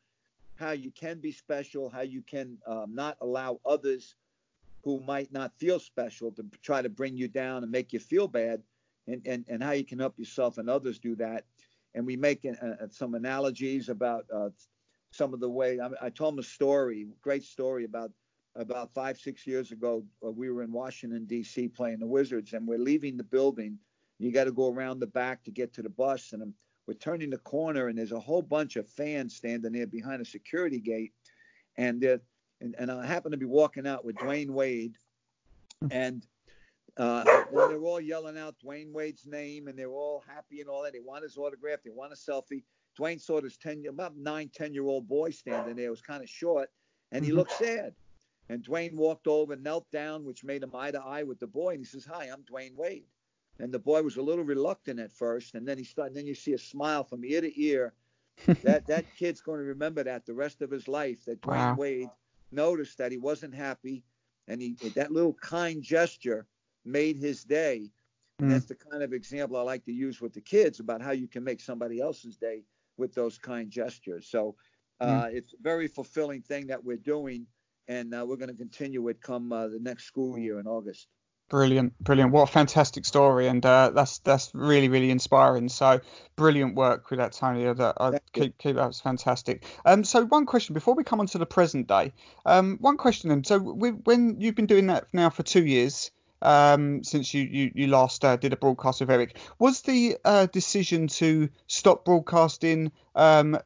how 0.56 0.72
you 0.72 0.90
can 0.90 1.20
be 1.20 1.30
special, 1.30 1.88
how 1.88 2.00
you 2.00 2.22
can 2.22 2.58
um, 2.66 2.94
not 2.94 3.16
allow 3.20 3.60
others 3.64 4.16
who 4.82 5.00
might 5.00 5.32
not 5.32 5.52
feel 5.58 5.78
special 5.78 6.32
to 6.32 6.44
try 6.62 6.82
to 6.82 6.88
bring 6.88 7.16
you 7.16 7.28
down 7.28 7.62
and 7.62 7.70
make 7.70 7.92
you 7.92 7.98
feel 7.98 8.26
bad, 8.26 8.62
and, 9.06 9.22
and, 9.26 9.44
and 9.48 9.62
how 9.62 9.72
you 9.72 9.84
can 9.84 9.98
help 9.98 10.18
yourself 10.18 10.58
and 10.58 10.68
others 10.68 10.98
do 10.98 11.14
that 11.16 11.44
and 11.98 12.06
we 12.06 12.16
make 12.16 12.46
uh, 12.46 12.86
some 12.92 13.14
analogies 13.14 13.88
about 13.88 14.24
uh, 14.32 14.50
some 15.10 15.34
of 15.34 15.40
the 15.40 15.48
way. 15.48 15.80
I, 15.80 16.06
I 16.06 16.10
told 16.10 16.34
him 16.34 16.38
a 16.38 16.44
story, 16.44 17.08
great 17.20 17.42
story 17.42 17.84
about 17.84 18.12
about 18.54 18.94
five 18.94 19.18
six 19.18 19.46
years 19.48 19.72
ago. 19.72 20.04
Uh, 20.24 20.30
we 20.30 20.48
were 20.48 20.62
in 20.62 20.70
Washington 20.72 21.26
D.C. 21.26 21.68
playing 21.68 21.98
the 21.98 22.06
Wizards, 22.06 22.52
and 22.52 22.68
we're 22.68 22.78
leaving 22.78 23.16
the 23.16 23.24
building. 23.24 23.76
You 24.20 24.30
got 24.30 24.44
to 24.44 24.52
go 24.52 24.72
around 24.72 25.00
the 25.00 25.08
back 25.08 25.42
to 25.44 25.50
get 25.50 25.74
to 25.74 25.82
the 25.82 25.90
bus, 25.90 26.32
and 26.32 26.54
we're 26.86 26.94
turning 26.94 27.30
the 27.30 27.38
corner, 27.38 27.88
and 27.88 27.98
there's 27.98 28.12
a 28.12 28.20
whole 28.20 28.42
bunch 28.42 28.76
of 28.76 28.88
fans 28.88 29.34
standing 29.34 29.72
there 29.72 29.88
behind 29.88 30.22
a 30.22 30.24
security 30.24 30.78
gate, 30.78 31.12
and 31.76 32.04
and, 32.60 32.76
and 32.78 32.92
I 32.92 33.06
happen 33.06 33.32
to 33.32 33.36
be 33.36 33.44
walking 33.44 33.88
out 33.88 34.04
with 34.04 34.14
Dwyane 34.14 34.50
Wade, 34.50 34.94
and 35.90 36.24
uh, 36.98 37.22
they're 37.52 37.80
all 37.80 38.00
yelling 38.00 38.36
out 38.36 38.56
Dwyane 38.64 38.92
Wade's 38.92 39.26
name, 39.26 39.68
and 39.68 39.78
they're 39.78 39.88
all 39.88 40.24
happy 40.26 40.60
and 40.60 40.68
all 40.68 40.82
that. 40.82 40.92
They 40.92 41.00
want 41.00 41.22
his 41.22 41.36
autograph. 41.36 41.78
They 41.84 41.90
want 41.90 42.12
a 42.12 42.16
selfie. 42.16 42.64
Dwyane 42.98 43.20
saw 43.20 43.40
this 43.40 43.56
10, 43.56 43.84
about 43.88 44.16
nine, 44.16 44.50
10 44.52 44.74
year 44.74 44.84
old 44.84 45.08
boy 45.08 45.30
standing 45.30 45.76
there. 45.76 45.86
It 45.86 45.90
was 45.90 46.02
kind 46.02 46.22
of 46.22 46.28
short, 46.28 46.70
and 47.12 47.24
he 47.24 47.30
mm-hmm. 47.30 47.38
looked 47.38 47.52
sad. 47.52 47.94
And 48.48 48.64
Dwyane 48.64 48.96
walked 48.96 49.28
over, 49.28 49.54
knelt 49.54 49.88
down, 49.92 50.24
which 50.24 50.42
made 50.42 50.62
him 50.62 50.74
eye 50.74 50.90
to 50.90 51.00
eye 51.00 51.22
with 51.22 51.38
the 51.38 51.46
boy, 51.46 51.70
and 51.70 51.78
he 51.78 51.84
says, 51.84 52.04
"Hi, 52.06 52.24
I'm 52.24 52.42
Dwyane 52.42 52.74
Wade." 52.74 53.04
And 53.60 53.72
the 53.72 53.78
boy 53.78 54.02
was 54.02 54.16
a 54.16 54.22
little 54.22 54.44
reluctant 54.44 54.98
at 54.98 55.12
first, 55.12 55.54
and 55.54 55.66
then 55.66 55.78
he 55.78 55.84
started. 55.84 56.16
Then 56.16 56.26
you 56.26 56.34
see 56.34 56.54
a 56.54 56.58
smile 56.58 57.04
from 57.04 57.24
ear 57.24 57.42
to 57.42 57.62
ear. 57.62 57.92
that 58.62 58.86
that 58.86 59.04
kid's 59.16 59.40
going 59.40 59.58
to 59.58 59.66
remember 59.66 60.02
that 60.04 60.24
the 60.24 60.34
rest 60.34 60.62
of 60.62 60.70
his 60.70 60.88
life. 60.88 61.24
That 61.26 61.42
Dwyane 61.42 61.56
wow. 61.56 61.76
Wade 61.76 62.10
noticed 62.50 62.98
that 62.98 63.12
he 63.12 63.18
wasn't 63.18 63.54
happy, 63.54 64.02
and 64.48 64.62
he 64.62 64.74
that 64.94 65.12
little 65.12 65.34
kind 65.34 65.82
gesture 65.82 66.46
made 66.88 67.16
his 67.16 67.44
day. 67.44 67.90
Mm. 68.40 68.50
That's 68.50 68.66
the 68.66 68.74
kind 68.74 69.02
of 69.02 69.12
example 69.12 69.56
I 69.56 69.62
like 69.62 69.84
to 69.86 69.92
use 69.92 70.20
with 70.20 70.32
the 70.32 70.40
kids 70.40 70.80
about 70.80 71.02
how 71.02 71.12
you 71.12 71.28
can 71.28 71.44
make 71.44 71.60
somebody 71.60 72.00
else's 72.00 72.36
day 72.36 72.62
with 72.96 73.14
those 73.14 73.38
kind 73.38 73.70
gestures. 73.70 74.28
So 74.28 74.56
uh, 75.00 75.24
mm. 75.24 75.34
it's 75.34 75.54
a 75.54 75.62
very 75.62 75.88
fulfilling 75.88 76.42
thing 76.42 76.68
that 76.68 76.84
we're 76.84 76.96
doing, 76.96 77.46
and 77.86 78.14
uh, 78.14 78.24
we're 78.26 78.36
going 78.36 78.50
to 78.50 78.56
continue 78.56 79.06
it 79.08 79.20
come 79.20 79.52
uh, 79.52 79.68
the 79.68 79.78
next 79.80 80.04
school 80.04 80.38
year 80.38 80.58
in 80.60 80.66
August. 80.66 81.08
Brilliant, 81.48 81.98
brilliant! 81.98 82.30
What 82.30 82.42
a 82.42 82.52
fantastic 82.52 83.06
story, 83.06 83.46
and 83.46 83.64
uh, 83.64 83.90
that's 83.94 84.18
that's 84.18 84.50
really 84.52 84.90
really 84.90 85.10
inspiring. 85.10 85.70
So 85.70 86.00
brilliant 86.36 86.74
work 86.74 87.08
with 87.08 87.20
that, 87.20 87.32
Tony. 87.32 87.64
That 87.72 87.94
I 87.98 88.18
keep 88.34 88.58
keep 88.58 88.76
was 88.76 89.00
fantastic. 89.00 89.64
Um, 89.86 90.04
so 90.04 90.26
one 90.26 90.44
question 90.44 90.74
before 90.74 90.92
we 90.94 91.04
come 91.04 91.20
on 91.20 91.26
to 91.28 91.38
the 91.38 91.46
present 91.46 91.86
day. 91.86 92.12
Um, 92.44 92.76
one 92.82 92.98
question 92.98 93.30
then. 93.30 93.44
So 93.44 93.56
we, 93.56 93.92
when 93.92 94.38
you've 94.42 94.56
been 94.56 94.66
doing 94.66 94.88
that 94.88 95.06
now 95.14 95.30
for 95.30 95.42
two 95.42 95.64
years, 95.64 96.10
um, 96.42 97.02
since 97.04 97.34
you 97.34 97.42
you, 97.42 97.72
you 97.74 97.86
last 97.88 98.24
uh, 98.24 98.36
did 98.36 98.52
a 98.52 98.56
broadcast 98.56 99.00
with 99.00 99.10
Eric, 99.10 99.38
was 99.58 99.82
the 99.82 100.16
uh, 100.24 100.46
decision 100.46 101.08
to 101.08 101.48
stop 101.66 102.04
broadcasting 102.04 102.92
um, 103.14 103.58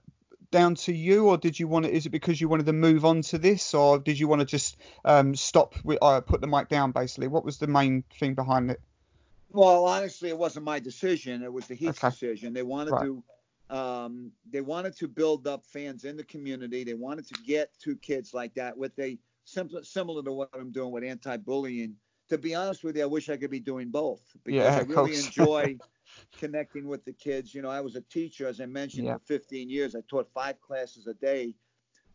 down 0.51 0.75
to 0.77 0.93
you, 0.93 1.29
or 1.29 1.37
did 1.37 1.59
you 1.59 1.67
want 1.67 1.87
it? 1.87 1.93
Is 1.93 2.07
it 2.07 2.11
because 2.11 2.41
you 2.41 2.49
wanted 2.49 2.67
to 2.67 2.73
move 2.73 3.05
on 3.05 3.23
to 3.23 3.39
this, 3.39 3.75
or 3.75 3.99
did 3.99 4.19
you 4.19 4.29
want 4.29 4.41
to 4.41 4.47
just 4.47 4.77
um, 5.05 5.35
stop, 5.35 5.75
uh, 6.01 6.21
put 6.21 6.41
the 6.41 6.47
mic 6.47 6.69
down? 6.69 6.93
Basically, 6.93 7.27
what 7.27 7.45
was 7.45 7.59
the 7.59 7.67
main 7.67 8.05
thing 8.19 8.35
behind 8.35 8.71
it? 8.71 8.81
Well, 9.51 9.85
honestly, 9.85 10.29
it 10.29 10.39
wasn't 10.39 10.65
my 10.65 10.79
decision. 10.79 11.43
It 11.43 11.53
was 11.53 11.67
the 11.67 11.75
Heat's 11.75 11.99
okay. 11.99 12.11
decision. 12.11 12.53
They 12.53 12.63
wanted 12.63 12.93
right. 12.93 13.05
to. 13.05 13.23
Um, 13.71 14.33
they 14.51 14.61
wanted 14.61 14.97
to 14.99 15.09
build 15.09 15.47
up 15.47 15.65
fans 15.65 16.05
in 16.05 16.19
the 16.19 16.25
community. 16.25 16.85
They 16.85 16.95
wanted 16.95 17.27
to 17.29 17.35
get 17.47 17.71
to 17.81 17.97
kids 17.97 18.35
like 18.35 18.55
that 18.55 18.77
with 18.77 18.99
a 18.99 19.19
similar, 19.45 19.83
similar 19.83 20.23
to 20.23 20.33
what 20.33 20.51
I'm 20.55 20.73
doing 20.73 20.91
with 20.91 21.05
anti-bullying. 21.05 21.97
To 22.33 22.39
be 22.39 22.55
honest 22.55 22.83
with 22.83 22.97
you, 22.97 23.03
I 23.03 23.07
wish 23.07 23.29
I 23.29 23.37
could 23.37 23.51
be 23.51 23.61
doing 23.61 23.91
both 23.91 24.23
because 24.43 24.65
yeah, 24.65 24.79
I 24.79 24.81
really 24.81 25.17
enjoy 25.27 25.77
connecting 26.39 26.89
with 26.89 27.05
the 27.05 27.13
kids. 27.13 27.55
You 27.55 27.61
know, 27.61 27.69
I 27.69 27.83
was 27.83 27.95
a 27.95 28.01
teacher, 28.01 28.49
as 28.49 28.59
I 28.59 28.65
mentioned, 28.65 29.07
yeah. 29.07 29.19
for 29.19 29.25
15 29.27 29.69
years. 29.69 29.95
I 29.95 30.01
taught 30.09 30.31
five 30.33 30.59
classes 30.63 31.07
a 31.07 31.13
day 31.13 31.55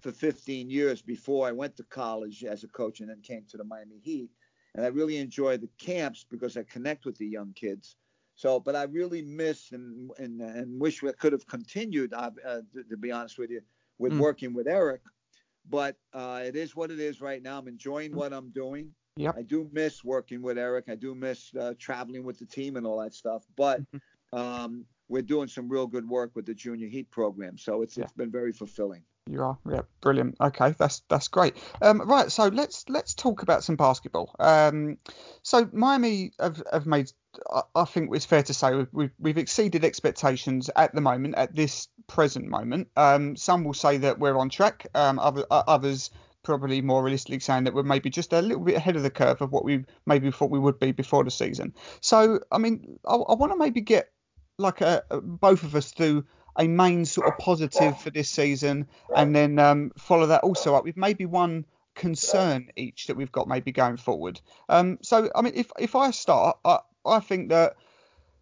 for 0.02 0.12
15 0.12 0.72
years 0.72 1.04
before 1.04 1.48
I 1.48 1.52
went 1.52 1.78
to 1.78 1.84
college 1.84 2.44
as 2.44 2.64
a 2.64 2.68
coach 2.68 3.00
and 3.00 3.12
then 3.12 3.22
came 3.22 3.44
to 3.52 3.58
the 3.58 3.64
Miami 3.64 4.00
Heat. 4.02 4.32
And 4.74 4.84
I 4.84 4.90
really 4.90 5.18
enjoy 5.18 5.58
the 5.58 5.70
camps 5.78 6.26
because 6.28 6.58
I 6.58 6.64
connect 6.64 7.06
with 7.06 7.18
the 7.20 7.28
young 7.28 7.54
kids. 7.54 7.96
So, 8.34 8.60
but 8.60 8.76
I 8.76 8.84
really 8.86 9.22
miss 9.22 9.72
and 9.72 10.10
and, 10.18 10.42
and 10.42 10.82
wish 10.82 11.04
we 11.04 11.14
could 11.14 11.32
have 11.32 11.46
continued, 11.46 12.12
uh, 12.12 12.32
to, 12.74 12.84
to, 12.90 12.98
be 12.98 13.12
honest 13.12 13.38
with 13.38 13.52
you, 13.52 13.62
with 14.00 14.14
mm. 14.14 14.20
working 14.20 14.56
with 14.56 14.68
Eric. 14.68 15.02
But 15.70 15.96
uh, 16.12 16.42
it 16.44 16.56
is 16.56 16.76
what 16.76 16.90
it 16.90 17.00
is 17.00 17.22
right 17.22 17.44
now. 17.44 17.60
I'm 17.60 17.68
enjoying 17.68 18.16
what 18.16 18.34
I'm 18.34 18.50
doing. 18.50 18.94
Yep. 19.18 19.36
I 19.38 19.42
do 19.42 19.70
miss 19.72 20.04
working 20.04 20.42
with 20.42 20.58
Eric. 20.58 20.86
I 20.90 20.96
do 20.96 21.16
miss 21.16 21.52
uh, 21.56 21.74
traveling 21.80 22.24
with 22.24 22.40
the 22.40 22.46
team 22.46 22.76
and 22.76 22.86
all 22.86 23.02
that 23.02 23.14
stuff. 23.14 23.44
But 23.56 23.82
mm-hmm. 23.82 24.38
um, 24.38 24.86
we're 25.10 25.22
doing 25.22 25.48
some 25.48 25.70
real 25.70 25.88
good 25.88 26.08
work 26.08 26.32
with 26.36 26.46
the 26.46 26.54
Junior 26.54 26.88
Heat 26.88 27.10
program, 27.10 27.58
so 27.58 27.82
it's 27.82 27.98
yeah. 27.98 28.04
it's 28.04 28.14
been 28.14 28.32
very 28.32 28.52
fulfilling. 28.52 29.04
You 29.30 29.44
are, 29.44 29.58
yeah, 29.70 29.82
brilliant. 30.02 30.38
Okay, 30.40 30.74
that's 30.78 31.02
that's 31.10 31.28
great. 31.28 31.56
Um, 31.82 32.02
right, 32.02 32.32
so 32.32 32.48
let's 32.48 32.86
let's 32.88 33.14
talk 33.14 33.42
about 33.42 33.64
some 33.64 33.76
basketball. 33.76 34.34
Um, 34.40 34.98
so 35.44 35.70
Miami 35.74 36.32
have, 36.40 36.64
have 36.72 36.86
made, 36.86 37.12
I 37.76 37.86
think 37.86 38.16
it's 38.16 38.26
fair 38.26 38.44
to 38.44 38.54
say 38.54 38.86
we've 38.92 39.12
we've 39.20 39.38
exceeded 39.38 39.84
expectations 39.84 40.70
at 40.76 40.96
the 40.96 41.02
moment, 41.02 41.36
at 41.36 41.56
this 41.56 41.90
present 42.08 42.48
moment. 42.48 42.90
Um, 42.96 43.36
some 43.36 43.64
will 43.64 43.74
say 43.74 43.98
that 43.98 44.20
we're 44.20 44.38
on 44.38 44.50
track. 44.50 44.88
Um, 44.96 45.20
other, 45.20 45.46
others 45.50 46.10
probably 46.48 46.82
more 46.82 47.04
realistically 47.04 47.40
saying 47.40 47.66
that 47.66 47.74
we're 47.74 47.84
maybe 47.84 48.10
just 48.10 48.34
a 48.34 48.42
little 48.42 48.64
bit 48.64 48.76
ahead 48.76 48.96
of 48.96 49.04
the 49.04 49.10
curve 49.10 49.42
of 49.42 49.52
what 49.52 49.66
we 49.66 49.84
maybe 50.06 50.32
thought 50.32 50.50
we 50.50 50.58
would 50.58 50.80
be 50.80 50.94
before 50.94 51.24
the 51.24 51.30
season. 51.30 51.74
So, 52.02 52.40
I 52.52 52.58
mean, 52.58 52.98
I, 53.06 53.16
I 53.16 53.36
want 53.36 53.52
to 53.52 53.58
maybe 53.58 53.82
get 53.82 54.10
like 54.58 54.82
a, 54.82 55.04
both 55.22 55.64
of 55.64 55.76
us 55.76 55.92
through 55.92 56.26
a 56.56 56.68
main 56.68 57.06
sort 57.06 57.28
of 57.28 57.38
positive 57.38 58.00
for 58.00 58.10
this 58.10 58.30
season, 58.30 58.88
and 59.16 59.36
then 59.36 59.60
um, 59.60 59.92
follow 59.98 60.28
that 60.28 60.44
also 60.44 60.74
up 60.74 60.86
with 60.86 60.98
maybe 60.98 61.26
one 61.26 61.66
concern 61.94 62.70
each 62.76 63.08
that 63.08 63.18
we've 63.18 63.32
got 63.32 63.48
maybe 63.48 63.72
going 63.72 63.98
forward. 63.98 64.40
Um, 64.70 64.98
so, 65.02 65.30
I 65.36 65.42
mean, 65.42 65.54
if 65.56 65.72
if 65.78 65.96
I 65.96 66.12
start, 66.12 66.58
I, 66.64 66.80
I 67.06 67.20
think 67.20 67.50
that 67.50 67.76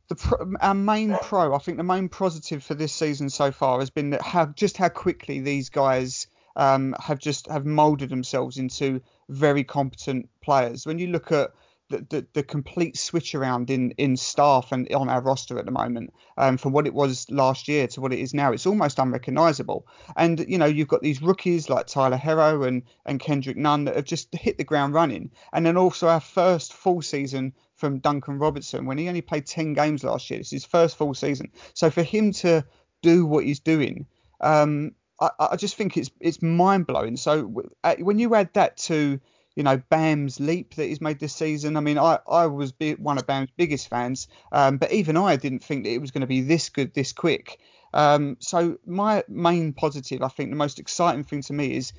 the 0.09 0.57
our 0.61 0.75
main 0.75 1.17
pro, 1.21 1.55
I 1.55 1.57
think 1.57 1.77
the 1.77 1.83
main 1.83 2.07
positive 2.09 2.63
for 2.63 2.75
this 2.75 2.93
season 2.93 3.29
so 3.29 3.51
far 3.51 3.79
has 3.79 3.89
been 3.89 4.11
that 4.11 4.21
how 4.21 4.45
just 4.45 4.77
how 4.77 4.89
quickly 4.89 5.39
these 5.39 5.69
guys 5.69 6.27
um, 6.55 6.95
have 6.99 7.19
just 7.19 7.47
have 7.47 7.65
molded 7.65 8.09
themselves 8.09 8.57
into 8.57 9.01
very 9.29 9.63
competent 9.63 10.29
players. 10.41 10.85
When 10.85 10.99
you 10.99 11.07
look 11.07 11.31
at 11.31 11.51
the, 11.89 12.05
the, 12.09 12.27
the, 12.33 12.43
complete 12.43 12.97
switch 12.97 13.35
around 13.35 13.69
in, 13.69 13.91
in 13.91 14.17
staff 14.17 14.71
and 14.71 14.91
on 14.91 15.07
our 15.07 15.21
roster 15.21 15.59
at 15.59 15.65
the 15.65 15.71
moment, 15.71 16.13
um, 16.35 16.57
from 16.57 16.71
what 16.71 16.87
it 16.87 16.93
was 16.93 17.29
last 17.29 17.67
year 17.67 17.85
to 17.87 18.01
what 18.01 18.11
it 18.11 18.19
is 18.19 18.33
now, 18.33 18.51
it's 18.51 18.65
almost 18.65 18.97
unrecognisable. 18.97 19.85
And 20.15 20.43
you 20.47 20.57
know, 20.57 20.65
you've 20.65 20.87
got 20.87 21.01
these 21.01 21.21
rookies 21.21 21.69
like 21.69 21.85
Tyler 21.85 22.17
Herro 22.17 22.67
and 22.67 22.83
and 23.05 23.19
Kendrick 23.19 23.57
Nunn 23.57 23.85
that 23.85 23.95
have 23.95 24.05
just 24.05 24.33
hit 24.33 24.57
the 24.57 24.63
ground 24.63 24.95
running. 24.95 25.31
And 25.53 25.65
then 25.65 25.77
also 25.77 26.07
our 26.07 26.19
first 26.19 26.73
full 26.73 27.03
season 27.03 27.53
from 27.75 27.99
Duncan 27.99 28.39
Robertson 28.39 28.85
when 28.85 28.97
he 28.97 29.07
only 29.07 29.21
played 29.21 29.45
10 29.45 29.73
games 29.73 30.03
last 30.03 30.29
year. 30.29 30.39
It's 30.39 30.49
his 30.49 30.65
first 30.65 30.97
full 30.97 31.13
season. 31.13 31.51
So 31.73 31.91
for 31.91 32.03
him 32.03 32.31
to 32.33 32.65
do 33.01 33.25
what 33.25 33.43
he's 33.43 33.59
doing, 33.59 34.07
um, 34.41 34.93
I, 35.19 35.29
I 35.39 35.55
just 35.55 35.75
think 35.75 35.97
it's 35.97 36.11
it's 36.19 36.41
mind 36.41 36.87
blowing. 36.87 37.17
So 37.17 37.63
uh, 37.83 37.95
when 37.99 38.19
you 38.19 38.35
add 38.35 38.53
that 38.53 38.77
to 38.77 39.19
you 39.55 39.63
know 39.63 39.81
Bam's 39.89 40.39
leap 40.39 40.75
that 40.75 40.85
he's 40.85 41.01
made 41.01 41.19
this 41.19 41.33
season. 41.33 41.77
I 41.77 41.79
mean, 41.79 41.97
I, 41.97 42.19
I 42.29 42.47
was 42.47 42.73
one 42.97 43.17
of 43.17 43.25
Bam's 43.25 43.49
biggest 43.55 43.87
fans, 43.87 44.27
um, 44.51 44.77
but 44.77 44.91
even 44.91 45.17
I 45.17 45.37
didn't 45.37 45.63
think 45.63 45.85
that 45.85 45.91
it 45.91 46.01
was 46.01 46.11
going 46.11 46.21
to 46.21 46.27
be 46.27 46.41
this 46.41 46.69
good 46.69 46.93
this 46.93 47.13
quick. 47.13 47.59
Um, 47.93 48.35
so 48.39 48.77
my 48.85 49.23
main 49.29 49.71
positive, 49.71 50.21
I 50.21 50.27
think, 50.27 50.49
the 50.49 50.57
most 50.57 50.79
exciting 50.79 51.23
thing 51.23 51.41
to 51.43 51.53
me 51.53 51.77
is 51.77 51.93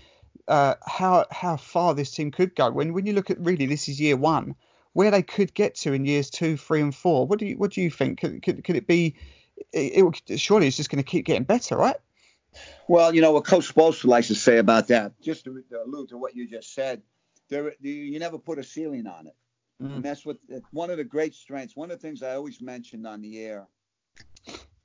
uh, 0.46 0.74
how 0.86 1.24
how 1.30 1.56
far 1.56 1.94
this 1.94 2.10
team 2.10 2.30
could 2.30 2.54
go. 2.54 2.70
When 2.70 2.92
when 2.92 3.06
you 3.06 3.14
look 3.14 3.30
at 3.30 3.40
really 3.40 3.66
this 3.66 3.88
is 3.88 3.98
year 3.98 4.16
one, 4.16 4.54
where 4.92 5.10
they 5.10 5.22
could 5.22 5.54
get 5.54 5.76
to 5.76 5.94
in 5.94 6.04
years 6.04 6.28
two, 6.28 6.56
three, 6.58 6.82
and 6.82 6.94
four. 6.94 7.26
What 7.26 7.38
do 7.38 7.46
you 7.46 7.56
what 7.56 7.72
do 7.72 7.80
you 7.80 7.90
think? 7.90 8.20
Could 8.20 8.42
could, 8.42 8.62
could 8.62 8.76
it 8.76 8.86
be? 8.86 9.16
It, 9.72 10.04
it, 10.28 10.38
surely 10.38 10.66
it's 10.66 10.76
just 10.76 10.90
going 10.90 11.02
to 11.02 11.10
keep 11.10 11.24
getting 11.24 11.44
better, 11.44 11.78
right? 11.78 11.96
Well, 12.88 13.14
you 13.14 13.20
know 13.20 13.32
what 13.32 13.44
Coach 13.44 13.74
Spoelstra 13.74 14.06
likes 14.06 14.28
to 14.28 14.34
say 14.34 14.58
about 14.58 14.88
that, 14.88 15.12
just 15.20 15.44
to, 15.44 15.62
to 15.70 15.82
allude 15.82 16.10
to 16.10 16.18
what 16.18 16.36
you 16.36 16.48
just 16.48 16.74
said, 16.74 17.02
there 17.48 17.72
you 17.80 18.18
never 18.18 18.38
put 18.38 18.58
a 18.58 18.64
ceiling 18.64 19.06
on 19.06 19.26
it. 19.26 19.36
Mm. 19.82 19.96
And 19.96 20.04
that's 20.04 20.24
what 20.24 20.38
one 20.70 20.90
of 20.90 20.96
the 20.96 21.04
great 21.04 21.34
strengths. 21.34 21.76
One 21.76 21.90
of 21.90 22.00
the 22.00 22.06
things 22.06 22.22
I 22.22 22.34
always 22.34 22.60
mentioned 22.60 23.06
on 23.06 23.20
the 23.20 23.38
air, 23.40 23.66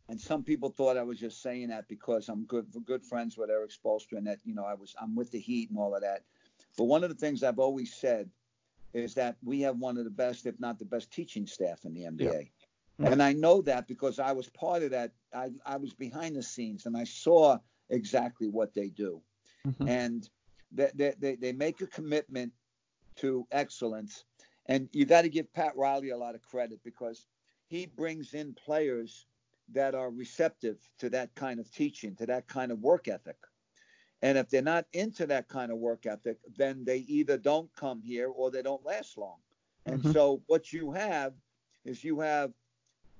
and 0.09 0.19
some 0.19 0.43
people 0.43 0.69
thought 0.69 0.97
I 0.97 1.03
was 1.03 1.19
just 1.19 1.41
saying 1.41 1.69
that 1.69 1.87
because 1.87 2.27
I'm 2.27 2.43
good 2.45 2.67
good 2.85 3.03
friends 3.03 3.37
with 3.37 3.49
Erik 3.49 3.71
Spoelstra 3.71 4.17
and 4.17 4.27
that 4.27 4.39
you 4.43 4.53
know 4.53 4.65
I 4.65 4.73
was 4.73 4.95
I'm 5.01 5.15
with 5.15 5.31
the 5.31 5.39
Heat 5.39 5.69
and 5.69 5.79
all 5.79 5.95
of 5.95 6.01
that. 6.01 6.23
But 6.77 6.85
one 6.85 7.03
of 7.03 7.09
the 7.09 7.15
things 7.15 7.43
I've 7.43 7.59
always 7.59 7.93
said 7.93 8.29
is 8.93 9.13
that 9.13 9.37
we 9.43 9.61
have 9.61 9.77
one 9.77 9.97
of 9.97 10.03
the 10.03 10.09
best, 10.09 10.45
if 10.45 10.59
not 10.59 10.79
the 10.79 10.85
best, 10.85 11.11
teaching 11.11 11.47
staff 11.47 11.85
in 11.85 11.93
the 11.93 12.01
NBA. 12.01 12.49
And 13.05 13.21
I 13.21 13.33
know 13.33 13.61
that 13.63 13.87
because 13.87 14.19
I 14.19 14.31
was 14.31 14.49
part 14.49 14.83
of 14.83 14.91
that. 14.91 15.11
I, 15.33 15.49
I 15.65 15.77
was 15.77 15.93
behind 15.93 16.35
the 16.35 16.43
scenes 16.43 16.85
and 16.85 16.95
I 16.95 17.03
saw 17.03 17.57
exactly 17.89 18.47
what 18.47 18.73
they 18.73 18.89
do. 18.89 19.21
Mm-hmm. 19.65 19.87
And 19.87 20.29
they, 20.71 21.13
they, 21.19 21.35
they 21.35 21.51
make 21.51 21.81
a 21.81 21.87
commitment 21.87 22.51
to 23.17 23.47
excellence. 23.51 24.25
And 24.67 24.89
you 24.93 25.05
got 25.05 25.23
to 25.23 25.29
give 25.29 25.51
Pat 25.53 25.75
Riley 25.75 26.09
a 26.09 26.17
lot 26.17 26.35
of 26.35 26.41
credit 26.41 26.79
because 26.83 27.27
he 27.67 27.85
brings 27.85 28.33
in 28.33 28.53
players 28.53 29.25
that 29.73 29.95
are 29.95 30.09
receptive 30.09 30.77
to 30.99 31.09
that 31.09 31.33
kind 31.35 31.59
of 31.59 31.71
teaching, 31.71 32.15
to 32.17 32.25
that 32.25 32.47
kind 32.47 32.71
of 32.71 32.79
work 32.79 33.07
ethic. 33.07 33.37
And 34.21 34.37
if 34.37 34.49
they're 34.49 34.61
not 34.61 34.85
into 34.93 35.25
that 35.27 35.47
kind 35.47 35.71
of 35.71 35.77
work 35.77 36.05
ethic, 36.05 36.37
then 36.55 36.83
they 36.85 36.99
either 36.99 37.37
don't 37.37 37.73
come 37.75 38.01
here 38.01 38.29
or 38.29 38.51
they 38.51 38.61
don't 38.61 38.85
last 38.85 39.17
long. 39.17 39.37
And 39.85 39.99
mm-hmm. 39.99 40.11
so 40.11 40.43
what 40.47 40.71
you 40.71 40.91
have 40.91 41.33
is 41.85 42.03
you 42.03 42.19
have 42.19 42.51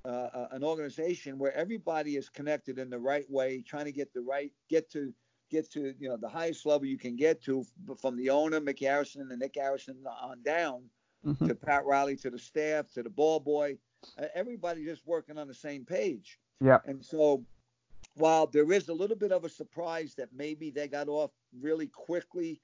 uh, 0.05 0.48
an 0.51 0.63
organization 0.63 1.38
where 1.38 1.53
everybody 1.53 2.15
is 2.15 2.29
connected 2.29 2.79
in 2.79 2.89
the 2.89 3.00
right 3.00 3.29
way, 3.29 3.63
trying 3.67 3.86
to 3.86 3.91
get 3.91 4.13
the 4.13 4.22
right, 4.22 4.51
get 4.70 4.89
to 4.91 5.13
get 5.50 5.70
to 5.72 5.93
you 6.00 6.08
know 6.08 6.17
the 6.17 6.29
highest 6.29 6.65
level 6.65 6.88
you 6.88 6.98
can 6.98 7.15
get 7.15 7.43
to 7.43 7.65
from 8.00 8.15
the 8.15 8.29
owner 8.29 8.60
Mick 8.60 8.79
Arison 8.79 9.29
and 9.29 9.39
Nick 9.39 9.55
Arison 9.55 9.98
on 10.22 10.41
down 10.43 10.84
mm-hmm. 11.25 11.48
to 11.48 11.55
Pat 11.55 11.86
Riley 11.86 12.15
to 12.17 12.29
the 12.29 12.39
staff 12.39 12.89
to 12.93 13.03
the 13.03 13.10
ball 13.10 13.39
boy. 13.39 13.77
Uh, 14.17 14.25
everybody 14.34 14.84
just 14.86 15.05
working 15.05 15.38
on 15.38 15.48
the 15.48 15.53
same 15.53 15.86
page. 15.86 16.39
Yeah. 16.60 16.79
And 16.86 17.03
so 17.03 17.43
while 18.15 18.48
there 18.48 18.72
is 18.72 18.89
a 18.89 18.93
little 18.93 19.15
bit 19.15 19.31
of 19.31 19.46
a 19.46 19.50
surprise 19.50 20.15
that 20.15 20.29
maybe 20.34 20.70
they 20.72 20.88
got 20.88 21.08
off 21.08 21.31
really 21.60 21.88
quickly, 21.88 22.60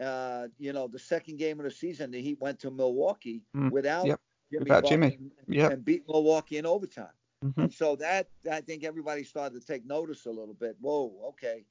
uh, 0.00 0.48
you 0.58 0.72
know, 0.72 0.88
the 0.88 0.98
second 0.98 1.38
game 1.38 1.58
of 1.58 1.64
the 1.64 1.70
season, 1.70 2.10
the 2.10 2.20
Heat 2.20 2.40
went 2.40 2.58
to 2.60 2.70
Milwaukee 2.70 3.42
mm. 3.56 3.70
without 3.70 4.06
yep. 4.06 4.20
Jimmy, 4.52 4.64
without 4.64 4.84
Jimmy. 4.84 5.18
And, 5.18 5.30
yep. 5.48 5.72
and 5.72 5.84
beat 5.84 6.04
Milwaukee 6.08 6.58
in 6.58 6.66
overtime. 6.66 7.06
Mm-hmm. 7.44 7.66
So 7.68 7.96
that 7.96 8.28
I 8.50 8.60
think 8.60 8.84
everybody 8.84 9.24
started 9.24 9.60
to 9.60 9.66
take 9.66 9.84
notice 9.84 10.26
a 10.26 10.30
little 10.30 10.54
bit. 10.54 10.76
Whoa, 10.80 11.12
okay 11.30 11.64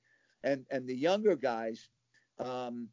and 0.43 0.65
and 0.71 0.87
the 0.87 0.95
younger 0.95 1.35
guys. 1.35 1.89
Um, 2.39 2.89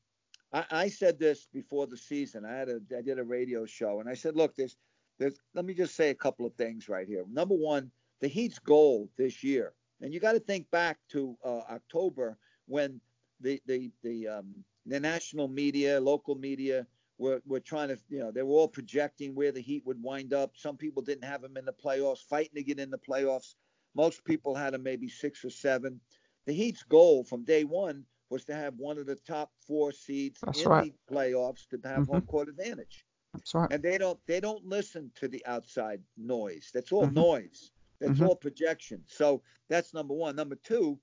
I, 0.52 0.64
I, 0.70 0.88
said 0.88 1.18
this 1.18 1.46
before 1.52 1.86
the 1.86 1.96
season. 1.96 2.44
I 2.44 2.54
had 2.54 2.68
a 2.68 2.80
I 2.96 3.02
did 3.02 3.18
a 3.18 3.24
radio 3.24 3.66
show, 3.66 4.00
and 4.00 4.08
I 4.08 4.14
said, 4.14 4.36
look, 4.36 4.54
there's 4.56 4.76
there's 5.18 5.40
let 5.54 5.64
me 5.64 5.74
just 5.74 5.94
say 5.94 6.10
a 6.10 6.14
couple 6.14 6.46
of 6.46 6.54
things 6.54 6.88
right 6.88 7.06
here. 7.06 7.24
Number 7.30 7.54
one, 7.54 7.90
the 8.20 8.28
Heat's 8.28 8.58
goal 8.58 9.08
this 9.16 9.42
year 9.42 9.72
And 10.00 10.12
you 10.12 10.20
got 10.20 10.32
to 10.32 10.40
think 10.40 10.70
back 10.70 10.98
to 11.10 11.36
uh, 11.44 11.62
October 11.70 12.38
when 12.66 13.00
the 13.40 13.60
the 13.66 13.90
the 14.02 14.28
um, 14.28 14.54
the 14.86 15.00
national 15.00 15.48
media, 15.48 16.00
local 16.00 16.34
media 16.34 16.86
were 17.18 17.42
were 17.46 17.60
trying 17.60 17.88
to, 17.88 17.98
you 18.08 18.20
know, 18.20 18.30
they 18.30 18.42
were 18.42 18.54
all 18.54 18.68
projecting 18.68 19.34
where 19.34 19.52
the 19.52 19.60
Heat 19.60 19.84
would 19.84 20.02
wind 20.02 20.32
up. 20.32 20.56
Some 20.56 20.76
people 20.76 21.02
didn't 21.02 21.24
have 21.24 21.42
them 21.42 21.56
in 21.56 21.64
the 21.64 21.72
playoffs, 21.72 22.22
fighting 22.24 22.54
to 22.54 22.62
get 22.62 22.78
in 22.78 22.90
the 22.90 22.98
playoffs. 22.98 23.54
Most 23.94 24.24
people 24.24 24.54
had 24.54 24.72
them 24.74 24.82
maybe 24.82 25.08
six 25.08 25.44
or 25.44 25.50
seven. 25.50 26.00
The 26.46 26.52
Heat's 26.52 26.82
goal 26.84 27.24
from 27.24 27.44
day 27.44 27.64
one 27.64 28.04
was 28.30 28.44
to 28.44 28.54
have 28.54 28.74
one 28.76 28.98
of 28.98 29.06
the 29.06 29.16
top 29.16 29.50
four 29.66 29.90
seeds 29.92 30.40
That's 30.40 30.62
in 30.62 30.68
right. 30.68 30.92
the 31.08 31.14
playoffs 31.14 31.66
to 31.68 31.80
have 31.88 32.02
Mhm. 32.04 32.06
home 32.06 32.26
court 32.26 32.48
advantage 32.48 33.04
That's 33.32 33.54
right. 33.54 33.70
and 33.72 33.82
they 33.82 33.98
don't 33.98 34.18
they 34.26 34.40
don't 34.40 34.64
listen 34.64 35.10
to 35.16 35.28
the 35.28 35.44
outside 35.46 36.02
noise. 36.16 36.70
That's 36.72 36.92
all 36.92 37.06
Mhm. 37.06 37.14
noise. 37.14 37.72
That's 38.00 38.20
Mhm. 38.20 38.26
all 38.26 38.36
projection. 38.36 39.02
So 39.06 39.42
that's 39.68 39.92
number 39.92 40.14
one. 40.14 40.36
Number 40.36 40.56
two 40.56 41.00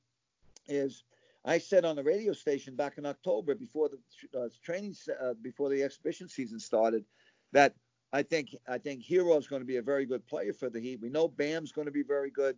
is 0.68 1.04
I 1.46 1.60
said 1.60 1.86
on 1.86 1.96
the 1.96 2.04
radio 2.04 2.34
station 2.34 2.76
back 2.76 2.98
in 2.98 3.06
October 3.06 3.54
before 3.54 3.90
the 3.90 4.40
uh, 4.40 4.50
training 4.64 4.96
uh, 5.22 5.34
before 5.42 5.70
the 5.70 5.84
exhibition 5.84 6.28
season 6.28 6.60
started 6.60 7.06
that 7.54 7.76
I 8.12 8.24
think 8.24 8.56
I 8.68 8.78
think 8.78 9.04
Herro 9.06 9.38
is 9.38 9.48
going 9.48 9.62
to 9.62 9.68
be 9.68 9.78
a 9.78 9.82
very 9.82 10.06
good 10.06 10.26
player 10.26 10.54
for 10.54 10.70
the 10.70 10.80
Heat. 10.80 11.00
We 11.02 11.10
know 11.10 11.28
Bam's 11.28 11.72
going 11.72 11.86
to 11.86 11.92
be 11.92 12.04
very 12.04 12.32
good. 12.32 12.58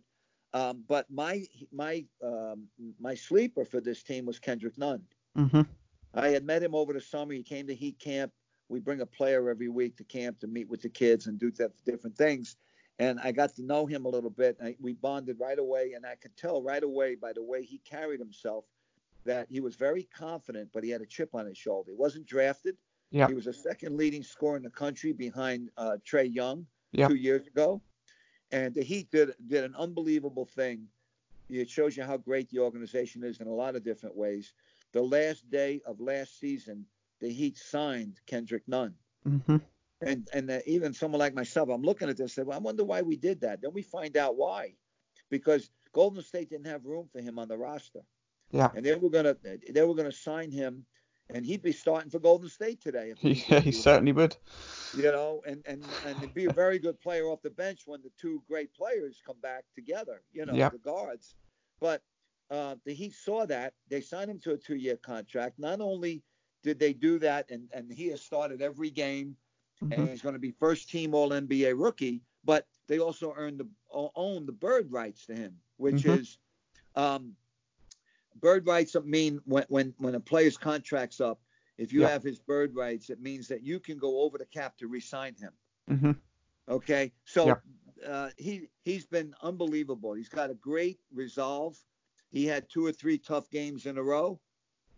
Um, 0.54 0.82
but 0.88 1.10
my 1.10 1.44
my 1.70 2.04
um, 2.24 2.66
my 2.98 3.14
sleeper 3.14 3.64
for 3.64 3.80
this 3.80 4.02
team 4.02 4.24
was 4.24 4.38
Kendrick 4.38 4.78
Nunn. 4.78 5.02
hmm 5.36 5.62
I 6.14 6.28
had 6.28 6.44
met 6.44 6.62
him 6.62 6.74
over 6.74 6.94
the 6.94 7.00
summer. 7.02 7.34
He 7.34 7.42
came 7.42 7.66
to 7.66 7.74
Heat 7.74 7.98
Camp. 7.98 8.32
We 8.70 8.80
bring 8.80 9.02
a 9.02 9.06
player 9.06 9.50
every 9.50 9.68
week 9.68 9.96
to 9.98 10.04
camp 10.04 10.40
to 10.40 10.46
meet 10.46 10.68
with 10.68 10.80
the 10.80 10.88
kids 10.88 11.26
and 11.26 11.38
do 11.38 11.50
th- 11.50 11.70
different 11.84 12.16
things. 12.16 12.56
And 12.98 13.20
I 13.20 13.30
got 13.30 13.54
to 13.56 13.62
know 13.62 13.84
him 13.86 14.06
a 14.06 14.08
little 14.08 14.30
bit. 14.30 14.56
I, 14.62 14.74
we 14.80 14.94
bonded 14.94 15.36
right 15.38 15.58
away, 15.58 15.92
and 15.94 16.06
I 16.06 16.14
could 16.16 16.36
tell 16.36 16.62
right 16.62 16.82
away 16.82 17.14
by 17.14 17.32
the 17.34 17.42
way 17.42 17.62
he 17.62 17.78
carried 17.78 18.20
himself 18.20 18.64
that 19.28 19.46
he 19.50 19.60
was 19.60 19.76
very 19.76 20.08
confident, 20.16 20.70
but 20.72 20.82
he 20.82 20.90
had 20.90 21.02
a 21.02 21.06
chip 21.06 21.34
on 21.34 21.46
his 21.46 21.58
shoulder. 21.58 21.90
He 21.92 21.96
wasn't 21.96 22.26
drafted. 22.26 22.76
Yeah. 23.10 23.28
He 23.28 23.34
was 23.34 23.46
a 23.46 23.52
second 23.52 23.96
leading 23.96 24.22
scorer 24.22 24.56
in 24.56 24.62
the 24.62 24.70
country 24.70 25.12
behind 25.12 25.70
uh, 25.76 25.96
Trae 26.08 26.32
Young 26.34 26.66
Yeah. 26.92 27.08
two 27.08 27.14
years 27.14 27.46
ago. 27.46 27.80
And 28.50 28.74
the 28.74 28.82
Heat 28.82 29.10
did 29.10 29.34
did 29.46 29.64
an 29.64 29.74
unbelievable 29.76 30.46
thing. 30.46 30.88
It 31.50 31.68
shows 31.68 31.96
you 31.96 32.04
how 32.04 32.16
great 32.16 32.48
the 32.50 32.60
organization 32.60 33.22
is 33.22 33.40
in 33.40 33.46
a 33.46 33.54
lot 33.54 33.76
of 33.76 33.84
different 33.84 34.16
ways. 34.16 34.52
The 34.92 35.02
last 35.02 35.48
day 35.50 35.80
of 35.86 36.00
last 36.00 36.38
season, 36.40 36.86
the 37.20 37.30
Heat 37.30 37.56
signed 37.58 38.20
Kendrick 38.26 38.66
Nunn. 38.66 38.94
Mm-hmm. 39.26 39.56
And 40.00 40.28
and 40.32 40.50
uh, 40.50 40.60
even 40.66 40.94
someone 40.94 41.18
like 41.18 41.34
myself, 41.34 41.68
I'm 41.68 41.82
looking 41.82 42.08
at 42.08 42.16
this, 42.16 42.24
and 42.24 42.30
say, 42.30 42.42
well, 42.42 42.58
I 42.58 42.62
wonder 42.62 42.84
why 42.84 43.02
we 43.02 43.16
did 43.16 43.40
that. 43.42 43.60
Then 43.60 43.72
we 43.74 43.82
find 43.82 44.16
out 44.16 44.36
why, 44.36 44.74
because 45.28 45.70
Golden 45.92 46.22
State 46.22 46.48
didn't 46.50 46.66
have 46.66 46.84
room 46.86 47.08
for 47.12 47.20
him 47.20 47.38
on 47.38 47.48
the 47.48 47.58
roster. 47.58 48.00
Yeah. 48.50 48.70
And 48.74 48.84
they 48.84 48.94
were 48.94 49.10
gonna 49.10 49.36
they 49.70 49.82
were 49.82 49.94
gonna 49.94 50.12
sign 50.12 50.50
him, 50.50 50.84
and 51.30 51.44
he'd 51.44 51.62
be 51.62 51.72
starting 51.72 52.10
for 52.10 52.18
Golden 52.18 52.48
State 52.48 52.80
today. 52.80 53.10
If 53.10 53.18
he, 53.20 53.32
Yeah, 53.48 53.60
he 53.60 53.72
certainly 53.72 54.12
would. 54.12 54.36
you 54.92 55.02
know, 55.02 55.42
and 55.46 55.62
and 55.66 55.96
and 56.02 56.18
he'd 56.18 56.34
be 56.34 56.46
a 56.46 56.50
very 56.50 56.78
good 56.78 56.98
player 57.00 57.24
off 57.26 57.42
the 57.42 57.50
bench 57.50 57.82
when 57.86 58.02
the 58.02 58.10
two 58.18 58.42
great 58.48 58.72
players 58.74 59.20
come 59.24 59.38
back 59.40 59.64
together. 59.74 60.22
You 60.32 60.46
know, 60.46 60.66
the 60.70 60.78
guards. 60.78 61.34
But 61.80 62.02
uh, 62.50 62.76
the 62.84 62.94
Heat 62.94 63.12
saw 63.14 63.46
that 63.46 63.74
they 63.88 64.00
signed 64.00 64.30
him 64.30 64.38
to 64.40 64.52
a 64.52 64.56
two-year 64.56 64.96
contract. 64.96 65.58
Not 65.58 65.80
only 65.80 66.22
did 66.62 66.78
they 66.78 66.92
do 66.92 67.18
that, 67.18 67.50
and 67.50 67.68
and 67.72 67.92
he 67.92 68.08
has 68.08 68.20
started 68.22 68.62
every 68.62 68.90
game, 68.90 69.36
Mhm. 69.82 69.92
and 69.92 70.08
he's 70.08 70.22
going 70.22 70.34
to 70.34 70.38
be 70.40 70.50
first 70.50 70.88
team 70.90 71.14
All 71.14 71.30
NBA 71.32 71.72
rookie. 71.74 72.22
But 72.44 72.66
they 72.86 72.98
also 72.98 73.32
earned 73.36 73.60
the 73.60 73.68
own 73.92 74.46
the 74.46 74.52
bird 74.52 74.90
rights 74.90 75.26
to 75.26 75.34
him, 75.34 75.60
which 75.76 76.02
Mhm. 76.04 76.18
is 76.18 76.38
um, 76.94 77.36
bird 78.40 78.66
rights 78.66 78.94
mean 79.04 79.40
when 79.44 79.64
when 79.68 79.94
when 79.98 80.14
a 80.14 80.20
player's 80.20 80.56
contract's 80.56 81.20
up. 81.20 81.42
If 81.78 81.92
you 81.92 82.02
Yeah. 82.02 82.06
have 82.06 82.22
his 82.22 82.40
bird 82.40 82.74
rights, 82.74 83.10
it 83.10 83.20
means 83.20 83.48
that 83.48 83.62
you 83.62 83.80
can 83.80 83.98
go 83.98 84.22
over 84.22 84.38
the 84.38 84.46
cap 84.46 84.76
to 84.78 84.88
re-sign 84.88 85.36
him. 85.36 85.52
hmm 85.88 86.12
Okay, 86.68 87.12
so 87.24 87.48
Yeah. 87.48 87.60
uh, 88.06 88.30
he 88.36 88.68
he's 88.84 89.06
been 89.06 89.34
unbelievable. 89.42 90.12
He's 90.14 90.28
got 90.28 90.50
a 90.50 90.54
great 90.54 91.00
resolve. 91.10 91.82
He 92.30 92.44
had 92.46 92.68
two 92.68 92.84
or 92.84 92.92
three 92.92 93.18
tough 93.18 93.48
games 93.50 93.86
in 93.86 93.96
a 93.96 94.02
row, 94.02 94.40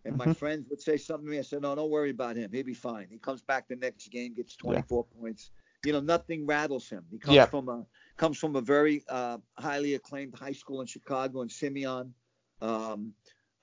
and 0.05 0.15
my 0.17 0.27
Mhm. 0.27 0.31
friends 0.31 0.67
would 0.69 0.81
say 0.81 0.97
something 0.97 1.25
to 1.27 1.31
me. 1.31 1.39
I 1.39 1.43
said, 1.43 1.61
"No, 1.61 1.75
don't 1.75 1.91
worry 1.91 2.11
about 2.11 2.37
him. 2.37 2.51
He'll 2.51 2.65
be 2.65 2.73
fine. 2.73 3.09
He 3.09 3.19
comes 3.19 3.43
back 3.43 3.67
the 3.67 3.75
next 3.75 4.07
game, 4.09 4.33
gets 4.33 4.55
24 4.55 5.05
points. 5.05 5.51
You 5.83 5.93
know, 5.93 6.01
nothing 6.01 6.45
rattles 6.45 6.89
him. 6.89 7.05
He 7.09 7.19
comes 7.19 7.43
Yeah. 7.43 7.47
from 7.47 7.69
a 7.69 7.87
comes 8.17 8.37
from 8.37 8.55
a 8.55 8.61
very 8.61 9.03
uh, 9.09 9.39
highly 9.57 9.95
acclaimed 9.95 10.35
high 10.35 10.53
school 10.53 10.81
in 10.81 10.87
Chicago 10.87 11.41
in 11.41 11.49
Simeon." 11.49 12.13
Um, 12.61 13.13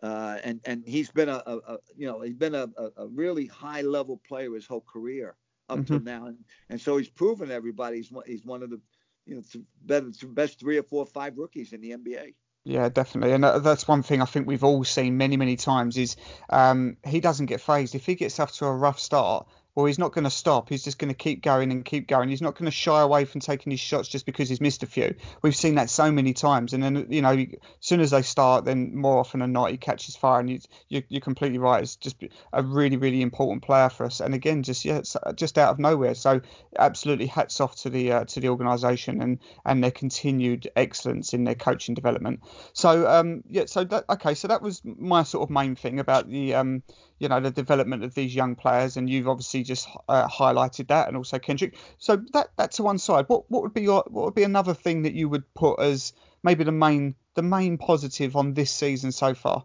uh, 0.03 0.39
and 0.45 0.61
and 0.65 0.85
he's 0.87 1.11
been 1.11 1.29
a, 1.29 1.43
a, 1.45 1.57
a 1.57 1.79
you 1.97 2.07
know 2.07 2.21
he's 2.21 2.37
been 2.37 2.55
a, 2.55 2.69
a, 2.97 3.07
really 3.09 3.47
high 3.47 3.83
level 3.83 4.21
player 4.29 4.55
his 4.55 4.67
whole 4.67 4.85
career 4.93 5.37
up 5.69 5.85
till 5.87 6.01
now, 6.01 6.27
and, 6.27 6.39
and 6.71 6.81
so 6.81 6.97
he's 6.97 7.09
proven 7.09 7.51
everybody 7.51 7.97
he's 7.97 8.13
one, 8.13 8.25
he's 8.27 8.45
one 8.45 8.63
of 8.63 8.71
the 8.71 8.81
you 9.27 9.35
know 9.35 9.43
th- 9.53 9.65
better 9.83 10.11
best 10.29 10.61
three 10.61 10.79
or 10.79 10.85
four 10.85 11.03
or 11.03 11.07
five 11.07 11.37
rookies 11.37 11.73
in 11.73 11.81
the 11.81 11.91
NBA. 11.91 12.35
Yeah, 12.65 12.89
definitely, 12.91 13.33
and 13.33 13.43
that's 13.43 13.89
one 13.89 14.03
thing 14.03 14.21
I 14.21 14.27
think 14.27 14.47
we've 14.47 14.65
all 14.65 14.85
seen 14.85 15.17
many, 15.17 15.37
many 15.37 15.57
times 15.57 15.97
is 15.97 16.17
um, 16.51 16.97
he 17.05 17.21
doesn't 17.21 17.47
get 17.47 17.61
phased. 17.61 17.95
If 17.95 18.05
he 18.05 18.15
gets 18.15 18.39
off 18.39 18.53
to 18.57 18.67
a 18.67 18.75
rough 18.75 19.01
start, 19.01 19.49
well, 19.79 19.87
he's 19.87 19.97
not 19.97 20.11
going 20.11 20.25
to 20.25 20.31
stop. 20.31 20.71
He's 20.71 20.83
just 20.83 20.99
going 20.99 21.11
to 21.11 21.15
keep 21.15 21.41
going 21.41 21.71
and 21.71 21.85
keep 21.85 22.09
going. 22.09 22.31
He's 22.31 22.43
not 22.43 22.57
going 22.57 22.65
to 22.65 22.73
shy 22.73 23.01
away 23.01 23.25
from 23.25 23.41
taking 23.41 23.71
his 23.71 23.79
shots 23.79 24.09
just 24.09 24.27
because 24.27 24.49
he's 24.49 24.61
missed 24.61 24.83
a 24.83 24.87
few. 24.87 25.15
We've 25.41 25.55
seen 25.55 25.77
that 25.77 25.89
so 25.89 26.11
many 26.11 26.33
times, 26.33 26.73
and 26.73 26.83
then 26.83 27.07
you 27.11 27.23
know, 27.23 27.31
as 27.31 27.47
soon 27.79 28.01
as 28.01 28.11
they 28.11 28.23
start, 28.23 28.65
then 28.65 28.97
more 28.97 29.19
often 29.19 29.39
than 29.39 29.53
not, 29.53 29.71
he 29.71 29.77
catches 29.77 30.17
fire, 30.17 30.41
and 30.41 30.51
you, 30.51 30.59
you, 30.89 31.05
you're 31.09 31.21
completely 31.21 31.59
right. 31.59 31.81
It's 31.81 31.95
just 31.95 32.17
a 32.53 32.61
really, 32.61 32.97
really 32.97 33.23
important 33.23 33.63
player 33.63 33.89
for 33.89 34.05
us. 34.07 34.19
And 34.19 34.35
again, 34.35 34.65
just 34.65 34.85
yeah, 34.85 34.97
it's 34.97 35.17
just 35.37 35.57
out 35.59 35.71
of 35.71 35.79
nowhere. 35.79 36.17
So 36.17 36.41
absolutely, 36.77 37.27
hats 37.27 37.61
off 37.61 37.77
to 37.83 37.89
the 37.89 38.11
uh, 38.11 38.25
to 38.25 38.41
the 38.41 38.49
organisation 38.49 39.23
and 39.23 39.39
and 39.65 39.85
their 39.85 39.93
continued 39.93 40.69
excellence 40.75 41.35
in 41.35 41.45
their 41.45 41.55
coaching 41.55 41.95
development. 41.95 42.41
So 42.73 43.09
um, 43.09 43.45
yeah, 43.49 43.67
so 43.67 43.85
that 43.85 44.07
okay, 44.11 44.35
so 44.35 44.49
that 44.49 44.61
was 44.61 44.83
my 44.85 45.23
sort 45.23 45.49
of 45.49 45.51
main 45.51 45.77
thing 45.77 46.01
about 46.01 46.29
the 46.29 46.55
um, 46.55 46.83
you 47.19 47.29
know, 47.29 47.41
the 47.41 47.51
development 47.51 48.05
of 48.05 48.15
these 48.15 48.35
young 48.35 48.55
players, 48.55 48.97
and 48.97 49.11
you've 49.11 49.29
obviously 49.29 49.63
just 49.63 49.89
uh, 50.09 50.29
highlighted 50.29 50.89
that, 50.89 51.09
and 51.09 51.17
also 51.17 51.39
Kendrick. 51.39 51.77
So 51.99 52.17
that 52.33 52.51
that 52.57 52.73
to 52.73 52.83
one 52.83 52.99
side. 52.99 53.27
What 53.29 53.51
what 53.51 53.63
would 53.63 53.75
be 53.75 53.83
your 53.83 54.05
what 54.09 54.25
would 54.25 54.35
be 54.35 54.45
another 54.45 54.75
thing 54.75 55.03
that 55.03 55.15
you 55.15 55.29
would 55.29 55.53
put 55.55 55.81
as 55.81 56.13
maybe 56.43 56.65
the 56.65 56.73
main 56.73 57.15
the 57.35 57.43
main 57.43 57.79
positive 57.79 58.37
on 58.37 58.55
this 58.55 58.71
season 58.71 59.13
so 59.13 59.35
far? 59.35 59.65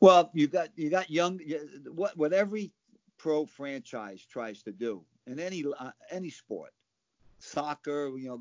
Well, 0.00 0.30
you 0.32 0.46
got 0.46 0.68
you 0.76 0.90
got 0.90 1.10
young 1.10 1.40
what 1.92 2.16
what 2.16 2.32
every 2.32 2.72
pro 3.18 3.46
franchise 3.46 4.24
tries 4.30 4.62
to 4.62 4.72
do 4.72 5.04
in 5.26 5.38
any 5.38 5.64
uh, 5.78 5.90
any 6.10 6.30
sport. 6.30 6.72
Soccer, 7.38 8.16
you 8.16 8.28
know, 8.28 8.40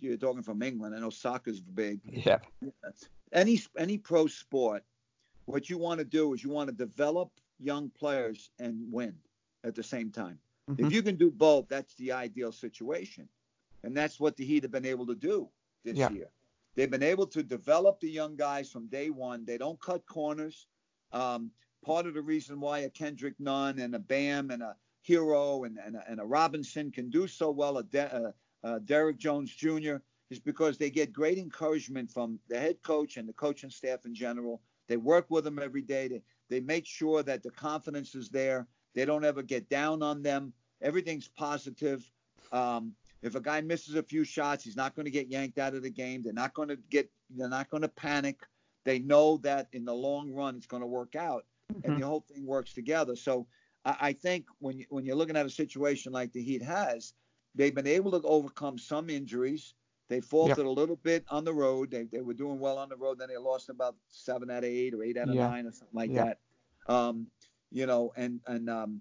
you're 0.00 0.18
talking 0.18 0.42
from 0.42 0.62
England. 0.62 0.94
I 0.94 0.98
know 0.98 1.08
soccer's 1.08 1.60
big. 1.60 2.00
Yeah. 2.04 2.40
any 3.32 3.60
any 3.78 3.96
pro 3.96 4.26
sport, 4.26 4.84
what 5.46 5.68
you 5.68 5.78
want 5.78 5.98
to 5.98 6.04
do 6.04 6.32
is 6.34 6.42
you 6.42 6.50
want 6.50 6.68
to 6.68 6.74
develop 6.74 7.30
young 7.58 7.90
players 7.90 8.50
and 8.58 8.90
win 8.92 9.14
at 9.64 9.74
the 9.74 9.82
same 9.82 10.10
time. 10.10 10.38
Mhm. 10.68 10.86
If 10.86 10.92
you 10.92 11.02
can 11.02 11.16
do 11.16 11.30
both, 11.30 11.68
that's 11.68 11.94
the 11.94 12.12
ideal 12.12 12.52
situation, 12.52 13.28
and 13.82 13.96
that's 13.96 14.20
what 14.20 14.36
the 14.36 14.44
Heat 14.44 14.62
have 14.62 14.72
been 14.72 14.84
able 14.86 15.06
to 15.06 15.14
do 15.14 15.48
this 15.84 15.96
Yeah. 15.96 16.10
year. 16.10 16.30
They've 16.74 16.90
been 16.90 17.02
able 17.02 17.26
to 17.28 17.42
develop 17.42 18.00
the 18.00 18.10
young 18.10 18.36
guys 18.36 18.70
from 18.70 18.86
day 18.86 19.10
one. 19.10 19.44
They 19.44 19.58
don't 19.58 19.80
cut 19.80 20.06
corners. 20.06 20.66
Um, 21.12 21.52
part 21.82 22.06
of 22.06 22.14
the 22.14 22.22
reason 22.22 22.60
why 22.60 22.80
a 22.80 22.90
Kendrick 22.90 23.38
Nunn 23.38 23.78
and 23.80 23.94
a 23.94 23.98
Bam 23.98 24.50
and 24.50 24.62
a 24.62 24.76
Herro 25.06 25.66
and, 25.66 25.78
and, 25.78 25.96
a, 25.96 26.08
and 26.08 26.20
a 26.20 26.24
Robinson 26.24 26.90
can 26.90 27.10
do 27.10 27.26
so 27.26 27.50
well, 27.50 27.78
a 27.78 27.82
De- 27.82 28.14
uh, 28.14 28.32
uh, 28.64 28.78
Derrick 28.78 29.18
Jones 29.18 29.54
Jr., 29.54 29.96
is 30.30 30.38
because 30.38 30.78
they 30.78 30.88
get 30.88 31.12
great 31.12 31.36
encouragement 31.36 32.10
from 32.10 32.40
the 32.48 32.58
head 32.58 32.80
coach 32.82 33.18
and 33.18 33.28
the 33.28 33.32
coaching 33.34 33.68
staff 33.68 34.06
in 34.06 34.14
general. 34.14 34.62
They 34.88 34.96
work 34.96 35.26
with 35.28 35.44
them 35.44 35.58
every 35.58 35.82
day. 35.82 36.08
They, 36.08 36.22
they 36.50 36.60
make 36.60 36.86
sure 36.86 37.22
that 37.22 37.42
the 37.42 37.50
confidence 37.50 38.14
is 38.14 38.28
there. 38.28 38.66
They 38.94 39.04
don't 39.04 39.24
ever 39.24 39.42
get 39.42 39.68
down 39.68 40.02
on 40.02 40.22
them. 40.22 40.52
Everything's 40.82 41.28
positive. 41.28 42.10
Um, 42.52 42.94
if 43.22 43.34
a 43.34 43.40
guy 43.40 43.60
misses 43.60 43.94
a 43.94 44.02
few 44.02 44.24
shots, 44.24 44.64
he's 44.64 44.76
not 44.76 44.94
going 44.94 45.04
to 45.04 45.10
get 45.10 45.28
yanked 45.28 45.58
out 45.58 45.74
of 45.74 45.82
the 45.82 45.90
game. 45.90 46.22
They're 46.22 46.32
not 46.32 46.54
going 46.54 46.68
to 46.68 46.78
get. 46.90 47.10
They're 47.30 47.48
not 47.48 47.70
going 47.70 47.82
to 47.82 47.88
panic. 47.88 48.40
They 48.84 48.98
know 48.98 49.38
that 49.38 49.68
in 49.72 49.84
the 49.84 49.94
long 49.94 50.32
run 50.32 50.56
it's 50.56 50.66
going 50.66 50.82
to 50.82 50.86
work 50.86 51.14
out, 51.14 51.46
and 51.84 52.00
the 52.00 52.06
whole 52.06 52.24
thing 52.28 52.44
works 52.44 52.74
together. 52.74 53.14
So 53.14 53.46
I, 53.84 53.96
I 54.00 54.12
think 54.12 54.46
when 54.58 54.78
you, 54.78 54.86
when 54.90 55.04
you're 55.04 55.16
looking 55.16 55.36
at 55.36 55.46
a 55.46 55.50
situation 55.50 56.12
like 56.12 56.32
the 56.32 56.42
Heat 56.42 56.62
has, 56.62 57.14
they've 57.54 57.74
been 57.74 57.86
able 57.86 58.10
to 58.10 58.26
overcome 58.26 58.76
some 58.76 59.08
injuries. 59.08 59.74
They 60.12 60.20
faltered 60.20 60.66
a 60.66 60.70
little 60.70 60.96
bit 60.96 61.24
on 61.30 61.42
the 61.42 61.54
road. 61.54 61.90
They, 61.90 62.04
they 62.04 62.20
were 62.20 62.34
doing 62.34 62.60
well 62.60 62.76
on 62.76 62.90
the 62.90 62.96
road. 62.96 63.18
Then 63.18 63.28
they 63.28 63.38
lost 63.38 63.70
about 63.70 63.96
seven 64.08 64.50
out 64.50 64.58
of 64.58 64.64
eight 64.64 64.92
or 64.92 65.02
eight 65.02 65.16
out 65.16 65.30
of 65.30 65.34
Yeah. 65.34 65.48
nine 65.48 65.66
or 65.66 65.72
something 65.72 65.96
like 65.96 66.10
Yeah. 66.10 66.34
that. 66.86 66.92
Um, 66.92 67.28
you 67.70 67.86
know, 67.86 68.12
and 68.14 68.40
and 68.46 68.68
um, 68.68 69.00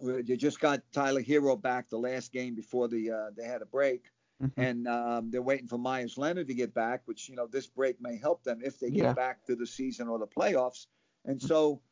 they 0.00 0.36
just 0.36 0.58
got 0.58 0.80
Tyler 0.92 1.20
Herro 1.20 1.60
back 1.60 1.90
the 1.90 1.98
last 1.98 2.32
game 2.32 2.54
before 2.54 2.88
the 2.88 3.10
uh, 3.10 3.30
they 3.36 3.44
had 3.44 3.60
a 3.60 3.66
break, 3.66 4.04
mm-hmm. 4.42 4.58
and 4.58 4.88
um, 4.88 5.30
they're 5.30 5.42
waiting 5.42 5.68
for 5.68 5.76
Meyers 5.76 6.16
Leonard 6.16 6.48
to 6.48 6.54
get 6.54 6.72
back, 6.72 7.02
which 7.04 7.28
you 7.28 7.36
know 7.36 7.46
this 7.46 7.66
break 7.66 8.00
may 8.00 8.16
help 8.16 8.42
them 8.42 8.60
if 8.64 8.80
they 8.80 8.90
get 8.90 9.04
yeah. 9.04 9.12
back 9.12 9.44
to 9.44 9.54
the 9.54 9.66
season 9.66 10.08
or 10.08 10.18
the 10.18 10.26
playoffs. 10.26 10.86
And 11.26 11.38
mm-hmm. 11.38 11.46
so 11.46 11.82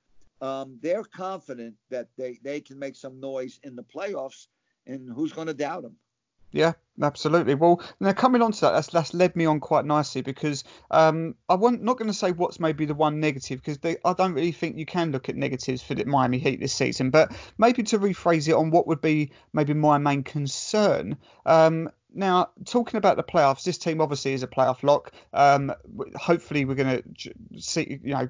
um, 0.40 0.78
they're 0.80 1.04
confident 1.04 1.74
that 1.90 2.08
they 2.16 2.38
they 2.42 2.62
can 2.62 2.78
make 2.78 2.96
some 2.96 3.20
noise 3.20 3.60
in 3.62 3.76
the 3.76 3.84
playoffs, 3.84 4.46
and 4.86 5.10
who's 5.12 5.34
going 5.34 5.48
to 5.48 5.54
doubt 5.54 5.82
them? 5.82 5.96
Yeah, 6.50 6.72
absolutely. 7.02 7.54
Well, 7.54 7.82
now 8.00 8.12
coming 8.12 8.40
on 8.40 8.52
to 8.52 8.60
that, 8.62 8.72
that's, 8.72 8.88
that's 8.88 9.14
led 9.14 9.36
me 9.36 9.44
on 9.44 9.60
quite 9.60 9.84
nicely 9.84 10.22
because 10.22 10.64
um, 10.90 11.34
I 11.48 11.54
want 11.56 11.82
not 11.82 11.98
going 11.98 12.10
to 12.10 12.16
say 12.16 12.32
what's 12.32 12.58
maybe 12.58 12.86
the 12.86 12.94
one 12.94 13.20
negative 13.20 13.62
because 13.62 13.78
I 14.04 14.12
don't 14.14 14.32
really 14.32 14.52
think 14.52 14.78
you 14.78 14.86
can 14.86 15.12
look 15.12 15.28
at 15.28 15.36
negatives 15.36 15.82
for 15.82 15.94
the 15.94 16.06
Miami 16.06 16.38
Heat 16.38 16.60
this 16.60 16.72
season, 16.72 17.10
but 17.10 17.32
maybe 17.58 17.82
to 17.84 17.98
rephrase 17.98 18.48
it 18.48 18.54
on 18.54 18.70
what 18.70 18.86
would 18.86 19.00
be 19.00 19.32
maybe 19.52 19.74
my 19.74 19.98
main 19.98 20.22
concern. 20.22 21.18
Um, 21.44 21.90
now, 22.14 22.48
talking 22.64 22.96
about 22.96 23.16
the 23.16 23.22
playoffs, 23.22 23.64
this 23.64 23.76
team 23.76 24.00
obviously 24.00 24.32
is 24.32 24.42
a 24.42 24.46
playoff 24.46 24.82
lock. 24.82 25.12
Um, 25.34 25.72
hopefully, 26.16 26.64
we're 26.64 26.74
going 26.74 27.02
to 27.02 27.34
see, 27.60 28.00
you 28.02 28.14
know, 28.14 28.28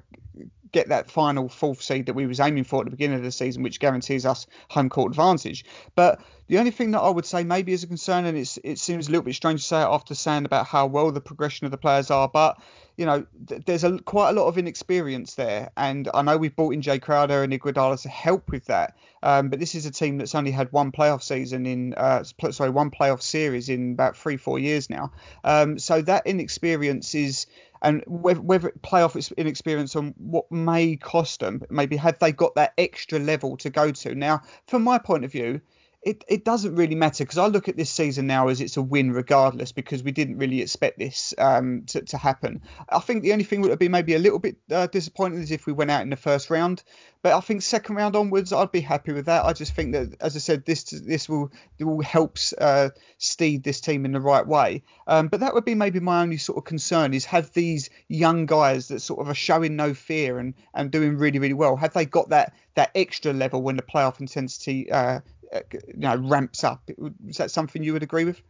get 0.71 0.89
that 0.89 1.09
final 1.09 1.49
fourth 1.49 1.81
seed 1.81 2.05
that 2.07 2.13
we 2.13 2.27
was 2.27 2.39
aiming 2.39 2.63
for 2.63 2.81
at 2.81 2.85
the 2.85 2.91
beginning 2.91 3.17
of 3.17 3.23
the 3.23 3.31
season, 3.31 3.63
which 3.63 3.79
guarantees 3.79 4.25
us 4.25 4.47
home 4.69 4.89
court 4.89 5.11
advantage. 5.11 5.65
But 5.95 6.21
the 6.47 6.57
only 6.57 6.71
thing 6.71 6.91
that 6.91 7.01
I 7.01 7.09
would 7.09 7.25
say 7.25 7.43
maybe 7.43 7.73
is 7.73 7.83
a 7.83 7.87
concern, 7.87 8.25
and 8.25 8.37
it's, 8.37 8.57
it 8.63 8.79
seems 8.79 9.07
a 9.07 9.11
little 9.11 9.23
bit 9.23 9.35
strange 9.35 9.61
to 9.61 9.67
say 9.67 9.81
it 9.81 9.85
after 9.85 10.15
saying 10.15 10.45
about 10.45 10.65
how 10.65 10.87
well 10.87 11.11
the 11.11 11.21
progression 11.21 11.65
of 11.65 11.71
the 11.71 11.77
players 11.77 12.11
are, 12.11 12.27
but 12.27 12.59
you 12.97 13.05
know, 13.05 13.25
th- 13.47 13.63
there's 13.65 13.85
a 13.85 13.97
quite 13.99 14.31
a 14.31 14.33
lot 14.33 14.47
of 14.47 14.57
inexperience 14.57 15.35
there, 15.35 15.71
and 15.77 16.09
I 16.13 16.21
know 16.21 16.35
we've 16.35 16.55
brought 16.55 16.73
in 16.73 16.81
Jae 16.81 17.01
Crowder 17.01 17.43
and 17.43 17.53
Iguodala 17.53 18.01
to 18.01 18.09
help 18.09 18.51
with 18.51 18.65
that. 18.65 18.97
Um, 19.23 19.47
but 19.47 19.59
this 19.59 19.73
is 19.73 19.85
a 19.85 19.91
team 19.91 20.17
that's 20.17 20.35
only 20.35 20.51
had 20.51 20.71
one 20.73 20.91
playoff 20.91 21.23
season 21.23 21.65
in, 21.65 21.93
uh, 21.93 22.23
sorry, 22.23 22.69
one 22.69 22.91
playoff 22.91 23.21
series 23.21 23.69
in 23.69 23.93
about 23.93 24.17
three, 24.17 24.35
four 24.35 24.59
years 24.59 24.89
now. 24.89 25.13
Um, 25.45 25.79
so 25.79 26.01
that 26.01 26.27
inexperience 26.27 27.15
is 27.15 27.47
and 27.81 28.03
whether, 28.07 28.41
whether 28.41 28.73
playoff 28.83 29.15
inexperience 29.37 29.95
on 29.95 30.13
what 30.17 30.51
may 30.51 30.95
cost 30.95 31.39
them, 31.39 31.61
maybe 31.69 31.95
have 31.97 32.19
they 32.19 32.31
got 32.31 32.55
that 32.55 32.73
extra 32.77 33.19
level 33.19 33.57
to 33.57 33.69
go 33.69 33.91
to. 33.91 34.15
Now, 34.15 34.41
from 34.67 34.83
my 34.83 34.97
point 34.97 35.25
of 35.25 35.31
view, 35.31 35.61
it, 36.01 36.23
it 36.29 36.45
doesn't 36.45 36.75
really 36.75 36.95
matter 36.95 37.25
because 37.25 37.37
I 37.37 37.47
look 37.47 37.67
at 37.67 37.75
this 37.75 37.89
season 37.89 38.25
now 38.25 38.47
as 38.47 38.61
it's 38.61 38.77
a 38.77 38.81
win 38.81 39.11
regardless 39.11 39.73
because 39.73 40.01
we 40.01 40.11
didn't 40.11 40.37
really 40.37 40.61
expect 40.61 40.97
this 40.97 41.33
um, 41.37 41.83
to, 41.87 42.01
to 42.01 42.17
happen. 42.17 42.61
I 42.87 42.99
think 42.99 43.21
the 43.21 43.33
only 43.33 43.43
thing 43.43 43.61
would 43.61 43.77
be 43.79 43.89
maybe 43.89 44.15
a 44.15 44.19
little 44.19 44.39
bit 44.39 44.57
uh, 44.71 44.87
disappointing 44.87 45.41
is 45.41 45.51
if 45.51 45.65
we 45.65 45.73
went 45.73 45.91
out 45.91 46.01
in 46.01 46.09
the 46.09 46.15
first 46.15 46.49
round, 46.49 46.83
but 47.21 47.33
I 47.33 47.41
think 47.41 47.63
second 47.63 47.95
round 47.95 48.15
onwards 48.15 48.53
I'd 48.53 48.71
be 48.71 48.79
happy 48.79 49.11
with 49.11 49.25
that. 49.25 49.43
I 49.43 49.51
just 49.51 49.75
think 49.75 49.91
that 49.91 50.15
as 50.21 50.37
I 50.37 50.39
said, 50.39 50.65
this 50.65 50.83
this 50.83 51.27
will 51.27 51.51
will 51.79 52.01
helps 52.01 52.53
uh, 52.53 52.89
steed 53.17 53.63
this 53.63 53.81
team 53.81 54.05
in 54.05 54.13
the 54.13 54.21
right 54.21 54.47
way. 54.47 54.83
Um, 55.05 55.27
but 55.27 55.41
that 55.41 55.53
would 55.53 55.65
be 55.65 55.75
maybe 55.75 55.99
my 55.99 56.21
only 56.21 56.37
sort 56.37 56.59
of 56.59 56.63
concern 56.63 57.13
is 57.13 57.25
have 57.25 57.51
these 57.51 57.89
young 58.07 58.45
guys 58.45 58.87
that 58.87 59.01
sort 59.01 59.19
of 59.19 59.27
are 59.27 59.35
showing 59.35 59.75
no 59.75 59.93
fear 59.93 60.39
and 60.39 60.53
and 60.73 60.91
doing 60.91 61.17
really 61.17 61.39
really 61.39 61.53
well. 61.53 61.75
Have 61.75 61.93
they 61.93 62.05
got 62.05 62.29
that 62.29 62.53
that 62.75 62.91
extra 62.95 63.33
level 63.33 63.61
when 63.61 63.75
the 63.75 63.81
playoff 63.81 64.21
intensity 64.21 64.89
uh, 64.89 64.99
uh, 64.99 65.19
you 65.53 65.79
know 65.95 66.15
ramps 66.17 66.63
up. 66.63 66.89
Is 67.27 67.37
that 67.37 67.51
something 67.51 67.83
you 67.83 67.93
would 67.93 68.03
agree 68.03 68.25
with? 68.25 68.41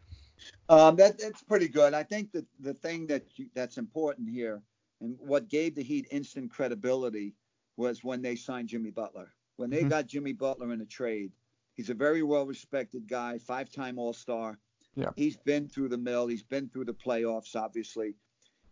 Um, 0.68 0.96
that 0.98 1.20
that's 1.20 1.44
pretty 1.44 1.68
good. 1.68 1.94
I 1.94 2.04
think 2.04 2.32
that 2.34 2.46
the 2.60 2.74
thing 2.74 3.08
that 3.08 3.24
you, 3.36 3.48
that's 3.54 3.78
important 3.78 4.30
here 4.30 4.62
and 5.02 5.16
what 5.20 5.50
gave 5.50 5.76
the 5.76 5.84
Heat 5.84 6.08
instant 6.12 6.52
credibility 6.52 7.34
was 7.78 8.04
when 8.04 8.22
they 8.22 8.36
signed 8.36 8.70
Jimmy 8.70 8.92
Butler. 8.92 9.32
When 9.56 9.70
they 9.70 9.80
mm-hmm. 9.80 9.90
got 9.90 10.08
Jimmy 10.08 10.34
Butler 10.34 10.74
in 10.74 10.82
a 10.82 10.86
trade, 10.86 11.32
he's 11.76 11.90
a 11.90 11.94
very 11.94 12.24
well 12.24 12.46
respected 12.46 13.08
guy, 13.08 13.38
five 13.38 13.72
time 13.72 13.98
All 13.98 14.14
Star. 14.14 14.60
Yeah. 14.96 15.12
He's 15.16 15.38
been 15.38 15.68
through 15.70 15.90
the 15.90 15.98
mill. 15.98 16.28
He's 16.28 16.44
been 16.44 16.68
through 16.68 16.86
the 16.86 16.94
playoffs, 16.94 17.56
obviously, 17.56 18.16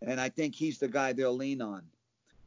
and 0.02 0.20
I 0.20 0.28
think 0.28 0.54
he's 0.54 0.78
the 0.78 0.88
guy 0.88 1.12
they'll 1.12 1.36
lean 1.36 1.62
on. 1.62 1.84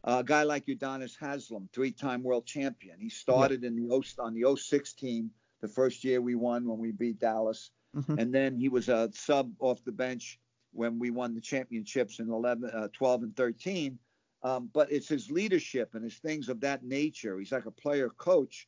Uh, 0.04 0.18
a 0.20 0.24
guy 0.24 0.44
like 0.44 0.66
Udonis 0.66 1.16
Haslam, 1.20 1.70
three-time 1.74 2.24
world 2.24 2.46
champion. 2.46 3.00
He 3.00 3.10
started 3.10 3.62
yeah. 3.62 3.68
in 3.68 3.76
the 3.76 4.16
on 4.20 4.34
the 4.34 4.56
06 4.56 4.94
team 4.94 5.32
the 5.62 5.68
first 5.68 6.04
year 6.04 6.22
we 6.22 6.36
won 6.36 6.68
when 6.68 6.80
we 6.80 6.92
beat 6.92 7.20
Dallas. 7.20 7.72
Mm-hmm. 7.96 8.20
And 8.20 8.34
then 8.34 8.58
he 8.58 8.70
was 8.70 8.90
a 8.90 9.10
sub 9.14 9.52
off 9.60 9.84
the 9.84 9.92
bench 9.92 10.40
when 10.74 11.00
we 11.00 11.12
won 11.12 11.36
the 11.36 11.42
championships 11.42 12.20
in 12.20 12.30
11, 12.30 12.70
uh, 12.70 12.88
12 12.94 13.24
and 13.24 13.36
13. 13.36 13.98
Um, 14.44 14.70
but 14.74 14.92
it's 14.92 15.08
his 15.08 15.30
leadership 15.30 15.94
and 15.94 16.04
his 16.04 16.18
things 16.18 16.50
of 16.50 16.62
that 16.62 16.84
nature. 16.84 17.38
He's 17.38 17.52
like 17.52 17.66
a 17.66 17.72
player 17.72 18.10
coach. 18.10 18.68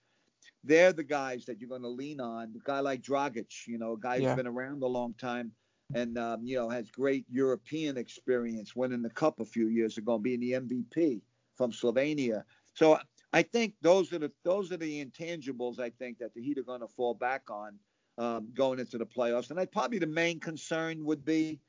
They're 0.63 0.93
the 0.93 1.03
guys 1.03 1.45
that 1.45 1.59
you're 1.59 1.69
going 1.69 1.81
to 1.81 1.87
lean 1.87 2.19
on. 2.19 2.53
A 2.55 2.63
guy 2.63 2.79
like 2.79 3.01
Dragic, 3.01 3.67
you 3.67 3.77
know, 3.77 3.93
a 3.93 3.99
guy 3.99 4.17
yeah. 4.17 4.29
who's 4.29 4.37
been 4.37 4.47
around 4.47 4.83
a 4.83 4.87
long 4.87 5.13
time 5.15 5.51
and, 5.95 6.17
um, 6.17 6.41
you 6.43 6.57
know, 6.57 6.69
has 6.69 6.91
great 6.91 7.25
European 7.29 7.97
experience, 7.97 8.75
winning 8.75 9.01
the 9.01 9.09
cup 9.09 9.39
a 9.39 9.45
few 9.45 9.67
years 9.67 9.97
ago, 9.97 10.17
being 10.17 10.39
the 10.39 10.51
MVP 10.51 11.21
from 11.55 11.71
Slovenia. 11.71 12.43
So 12.75 12.99
I 13.33 13.41
think 13.41 13.73
those 13.81 14.13
are 14.13 14.19
the 14.19 14.31
those 14.43 14.71
are 14.71 14.77
the 14.77 15.03
intangibles 15.03 15.79
I 15.79 15.89
think 15.89 16.19
that 16.19 16.33
the 16.33 16.41
Heat 16.41 16.59
are 16.59 16.63
going 16.63 16.81
to 16.81 16.87
fall 16.87 17.15
back 17.15 17.49
on 17.49 17.79
um, 18.17 18.49
going 18.53 18.79
into 18.79 18.97
the 18.97 19.05
playoffs. 19.05 19.49
And 19.49 19.59
I 19.59 19.65
probably 19.65 19.99
the 19.99 20.07
main 20.07 20.39
concern 20.39 21.03
would 21.03 21.25
be 21.25 21.59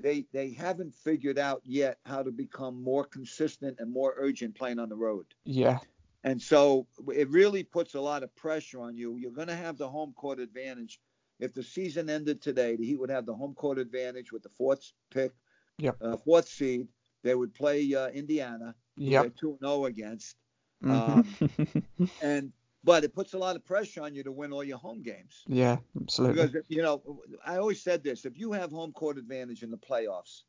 they 0.00 0.24
they 0.32 0.52
haven't 0.52 0.94
figured 0.94 1.38
out 1.38 1.60
yet 1.64 1.98
how 2.06 2.22
to 2.22 2.30
become 2.30 2.82
more 2.82 3.04
consistent 3.04 3.76
and 3.78 3.92
more 3.92 4.14
urgent 4.16 4.56
playing 4.56 4.78
on 4.78 4.88
the 4.88 4.96
road. 4.96 5.26
Yeah. 5.44 5.78
And 6.24 6.40
so 6.40 6.86
it 7.14 7.28
really 7.30 7.62
puts 7.62 7.94
a 7.94 8.00
lot 8.00 8.22
of 8.22 8.34
pressure 8.36 8.80
on 8.80 8.96
you. 8.96 9.16
You're 9.16 9.30
going 9.30 9.48
to 9.48 9.56
have 9.56 9.78
the 9.78 9.88
home 9.88 10.12
court 10.14 10.38
advantage. 10.38 11.00
If 11.38 11.54
the 11.54 11.62
season 11.62 12.10
ended 12.10 12.42
today, 12.42 12.76
the 12.76 12.84
Heat 12.84 13.00
would 13.00 13.10
have 13.10 13.24
the 13.24 13.34
home 13.34 13.54
court 13.54 13.78
advantage 13.78 14.30
with 14.30 14.42
the 14.42 14.50
fourth 14.50 14.92
pick, 15.10 15.32
yep. 15.78 15.96
uh, 16.02 16.18
fourth 16.18 16.46
seed. 16.46 16.88
They 17.22 17.34
would 17.34 17.54
play 17.54 17.94
uh, 17.94 18.08
Indiana, 18.08 18.74
yep. 18.96 19.22
they're 19.22 19.30
2 19.30 19.58
0 19.62 19.86
against. 19.86 20.36
Mm-hmm. 20.84 22.00
Um, 22.00 22.10
and 22.22 22.52
but 22.82 23.04
it 23.04 23.14
puts 23.14 23.34
a 23.34 23.38
lot 23.38 23.56
of 23.56 23.64
pressure 23.64 24.02
on 24.02 24.14
you 24.14 24.22
to 24.22 24.32
win 24.32 24.52
all 24.52 24.64
your 24.64 24.78
home 24.78 25.02
games. 25.02 25.44
Yeah, 25.46 25.76
absolutely. 26.00 26.46
Because 26.46 26.62
you 26.68 26.82
know, 26.82 27.02
I 27.44 27.56
always 27.56 27.82
said 27.82 28.02
this: 28.02 28.24
if 28.24 28.38
you 28.38 28.52
have 28.52 28.70
home 28.70 28.92
court 28.92 29.18
advantage 29.18 29.62
in 29.62 29.70
the 29.70 29.76
playoffs, 29.76 30.42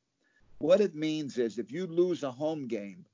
what 0.60 0.80
it 0.80 0.96
means 0.96 1.38
is 1.38 1.58
if 1.58 1.72
you 1.72 1.88
lose 1.88 2.24
a 2.24 2.32
home 2.32 2.67
game, 2.67 3.06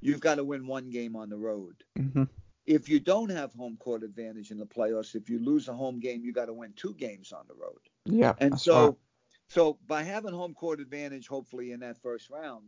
you've 0.00 0.20
got 0.20 0.36
to 0.36 0.44
win 0.44 0.66
one 0.66 0.90
game 0.90 1.16
on 1.16 1.28
the 1.28 1.36
road. 1.36 1.76
Mm-hmm. 1.98 2.24
If 2.66 2.88
you 2.88 3.00
don't 3.00 3.30
have 3.30 3.52
home 3.54 3.76
court 3.78 4.04
advantage 4.04 4.50
in 4.50 4.58
the 4.58 4.66
playoffs, 4.66 5.16
if 5.16 5.28
you 5.28 5.40
lose 5.40 5.66
a 5.68 5.72
home 5.72 5.98
game, 5.98 6.24
you 6.24 6.32
got 6.32 6.46
to 6.46 6.52
win 6.52 6.72
two 6.76 6.94
games 6.94 7.32
on 7.32 7.44
the 7.48 7.54
road. 7.54 7.80
Yeah. 8.04 8.34
And 8.38 8.60
so, 8.60 8.84
right. 8.84 8.94
so 9.48 9.78
by 9.88 10.04
having 10.04 10.32
home 10.32 10.54
court 10.54 10.78
advantage, 10.78 11.26
hopefully 11.26 11.72
in 11.72 11.80
that 11.80 12.00
first 12.00 12.30
round, 12.30 12.66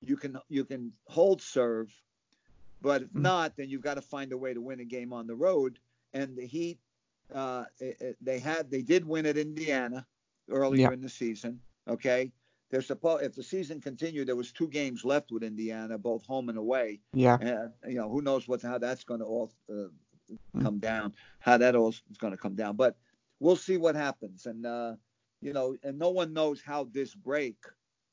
you 0.00 0.16
can 0.16 0.38
you 0.48 0.64
can 0.64 0.92
hold 1.06 1.42
serve 1.42 1.94
but 2.80 3.02
if 3.02 3.08
mm-hmm. 3.08 3.22
not, 3.22 3.56
then 3.56 3.68
you've 3.68 3.82
got 3.82 3.94
to 3.94 4.02
find 4.02 4.32
a 4.32 4.38
way 4.38 4.54
to 4.54 4.60
win 4.60 4.80
a 4.80 4.84
game 4.84 5.12
on 5.12 5.26
the 5.26 5.34
road. 5.34 5.78
And 6.12 6.36
the 6.36 6.46
Heat, 6.46 6.78
uh, 7.34 7.64
they 8.20 8.38
had 8.38 8.70
they 8.70 8.82
did 8.82 9.06
win 9.06 9.26
at 9.26 9.36
Indiana 9.36 10.06
earlier 10.50 10.88
yeah. 10.88 10.92
in 10.92 11.00
the 11.00 11.08
season. 11.08 11.60
Okay, 11.88 12.32
they're 12.70 12.82
supposed 12.82 13.24
if 13.24 13.34
the 13.34 13.42
season 13.42 13.80
continued, 13.80 14.28
there 14.28 14.36
was 14.36 14.52
two 14.52 14.68
games 14.68 15.04
left 15.04 15.32
with 15.32 15.42
Indiana, 15.42 15.98
both 15.98 16.24
home 16.26 16.48
and 16.48 16.58
away. 16.58 17.00
Yeah. 17.12 17.38
And, 17.40 17.72
you 17.88 17.96
know, 17.96 18.08
who 18.08 18.22
knows 18.22 18.48
what 18.48 18.62
how 18.62 18.78
that's 18.78 19.04
going 19.04 19.20
to 19.20 19.26
all 19.26 19.52
uh, 19.68 19.72
mm-hmm. 19.72 20.62
come 20.62 20.78
down, 20.78 21.14
how 21.38 21.58
that 21.58 21.74
all 21.74 21.90
is 21.90 22.02
going 22.18 22.32
to 22.32 22.36
come 22.36 22.54
down. 22.54 22.76
But 22.76 22.96
we'll 23.40 23.56
see 23.56 23.76
what 23.76 23.94
happens. 23.94 24.46
And 24.46 24.66
uh, 24.66 24.94
you 25.40 25.52
know, 25.52 25.76
and 25.82 25.98
no 25.98 26.10
one 26.10 26.32
knows 26.32 26.62
how 26.64 26.84
this 26.92 27.14
break 27.14 27.56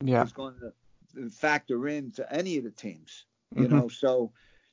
yeah. 0.03 0.23
is 0.23 0.34
going 0.34 0.56
to 0.60 1.30
factor 1.30 1.88
into 1.88 2.32
any 2.34 2.58
of 2.58 2.63
the 2.63 2.71
teams. 2.71 3.25
You 3.56 3.63
mm-hmm. 3.63 3.77
know, 3.77 3.88
so 3.88 4.32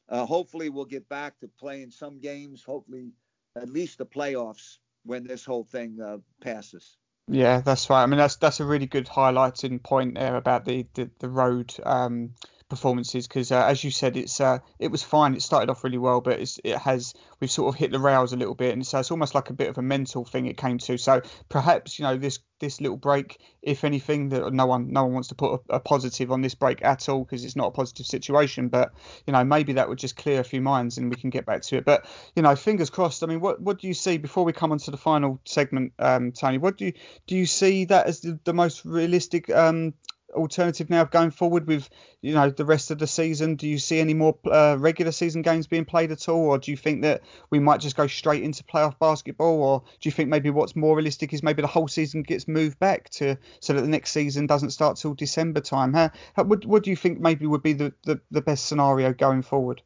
uh, 0.09 0.27
hopefully, 0.27 0.69
we'll 0.69 0.85
get 0.85 1.09
back 1.09 1.39
to 1.41 1.49
playing 1.49 1.91
some 1.91 2.21
games. 2.21 2.63
Hopefully, 2.63 3.13
at 3.57 3.69
least 3.69 3.99
the 3.99 4.07
playoffs 4.07 4.79
when 5.05 5.27
this 5.27 5.45
whole 5.45 5.65
thing 5.65 5.99
uh, 6.01 6.19
passes. 6.41 6.97
Yeah, 7.29 7.61
that's 7.61 7.89
right. 7.89 8.03
I 8.03 8.07
mean, 8.07 8.19
that's 8.19 8.37
that's 8.37 8.61
a 8.61 8.67
really 8.67 8.87
good 8.87 9.07
highlighting 9.07 9.83
point 9.83 10.15
there 10.17 10.37
about 10.37 10.65
the 10.65 10.87
the, 10.95 11.11
the 11.19 11.29
road 11.29 11.75
um, 11.85 12.35
performances 12.69 13.27
because 13.27 13.53
uh, 13.53 13.65
as 13.67 13.85
you 13.85 13.91
said 13.91 14.17
it's 14.17 14.41
uh, 14.41 14.59
it 14.79 14.91
was 14.91 15.03
fine. 15.03 15.35
It 15.35 15.43
started 15.43 15.71
off 15.71 15.85
really 15.85 15.99
well 15.99 16.21
but 16.21 16.41
it 16.65 16.79
has 16.79 17.15
we've 17.41 17.51
sort 17.51 17.75
of 17.75 17.79
hit 17.79 17.91
the 17.91 17.99
rails 17.99 18.33
a 18.33 18.37
little 18.37 18.55
bit 18.55 18.73
and 18.73 18.87
so 18.87 18.99
it's 18.99 19.11
almost 19.11 19.35
like 19.35 19.51
a 19.51 19.53
bit 19.53 19.69
of 19.69 19.79
a 19.79 19.83
mental 19.83 20.25
thing 20.25 20.47
it 20.47 20.57
came 20.57 20.79
to. 20.79 20.97
So 20.97 21.23
perhaps 21.49 21.99
you 21.99 22.05
know 22.05 22.17
this 22.17 22.39
this 22.61 22.81
little 22.81 22.97
break 22.97 23.39
if 23.63 23.85
anything 23.85 24.31
that 24.31 24.53
no 24.53 24.67
one 24.67 24.93
no 24.93 25.05
one 25.05 25.13
wants 25.13 25.29
to 25.29 25.35
put 25.35 25.61
a, 25.69 25.75
a 25.75 25.81
positive 25.81 26.33
on 26.33 26.41
this 26.41 26.55
break 26.55 26.83
at 26.83 27.09
all 27.09 27.25
because 27.25 27.45
it's 27.45 27.57
not 27.57 27.67
a 27.67 27.71
positive 27.73 28.07
situation 28.07 28.69
but 28.69 28.93
you 29.27 29.33
know 29.33 29.45
maybe 29.45 29.75
that 29.75 29.89
would 29.89 29.99
just 29.99 30.17
clear 30.17 30.41
a 30.41 30.45
few 30.45 30.61
minds 30.61 30.97
and 30.97 31.11
we 31.11 31.17
can 31.17 31.31
get 31.31 31.45
back 31.45 31.63
to 31.63 31.77
it. 31.77 31.85
But 31.85 32.07
you 32.35 32.43
know 32.43 32.57
fingers 32.57 32.91
crossed 32.91 33.23
I 33.23 33.27
mean 33.27 33.41
what 33.41 33.61
what 33.61 33.81
do 33.81 33.89
you 33.89 33.95
see 33.95 34.19
before 34.19 34.45
we 34.45 34.53
come 34.53 34.73
on 34.73 34.79
to 34.79 34.91
the 34.91 34.97
final 34.97 35.41
segment 35.45 35.93
um, 35.99 36.33
Tony 36.33 36.59
what 36.59 36.79
do 36.79 36.87
you 36.87 36.93
do 37.27 37.37
you 37.37 37.47
see 37.47 37.85
that 37.87 38.07
as 38.07 38.21
the, 38.21 38.39
the 38.45 38.55
most 38.55 38.85
realistic 38.85 39.51
um, 39.51 39.95
alternative 40.35 40.91
now 40.91 41.05
going 41.05 41.31
forward 41.31 41.67
with 41.67 41.89
you 42.21 42.35
know 42.35 42.51
the 42.51 42.65
rest 42.65 42.91
of 42.91 42.99
the 42.99 43.07
season? 43.07 43.57
Do 43.57 43.69
you 43.69 43.79
see 43.79 44.01
any 44.01 44.15
more 44.15 44.37
uh, 44.51 44.77
regular 44.79 45.13
season 45.13 45.43
games 45.43 45.67
being 45.67 45.85
played 45.85 46.11
at 46.11 46.29
all, 46.29 46.47
or 46.47 46.59
do 46.59 46.71
you 46.71 46.77
think 46.77 47.03
that 47.03 47.23
we 47.51 47.59
might 47.59 47.81
just 47.81 47.97
go 47.97 48.07
straight 48.07 48.43
into 48.43 48.65
playoff 48.65 48.99
basketball, 48.99 49.63
or 49.63 49.83
do 50.01 50.09
you 50.09 50.13
think 50.13 50.29
maybe 50.29 50.51
what's 50.51 50.77
more 50.77 50.97
realistic 50.97 51.33
is 51.33 51.43
maybe 51.43 51.63
the 51.63 51.69
whole 51.69 51.89
season 51.89 52.23
gets 52.23 52.49
moved 52.49 52.79
back 52.79 53.09
to 53.11 53.37
so 53.61 53.73
that 53.73 53.81
the 53.81 53.89
next 53.89 54.11
season 54.11 54.47
doesn't 54.47 54.71
start 54.71 54.97
till 54.97 55.15
December 55.15 55.61
time? 55.61 55.93
How, 55.93 56.11
how 56.35 56.45
what, 56.45 56.65
what 56.67 56.83
do 56.83 56.91
you 56.91 56.97
think 56.97 57.21
maybe 57.21 57.47
would 57.47 57.63
be 57.63 57.73
the, 57.73 57.93
the, 58.05 58.21
the 58.31 58.43
best 58.43 58.67
scenario 58.67 59.13
going 59.13 59.43
forward? 59.43 59.83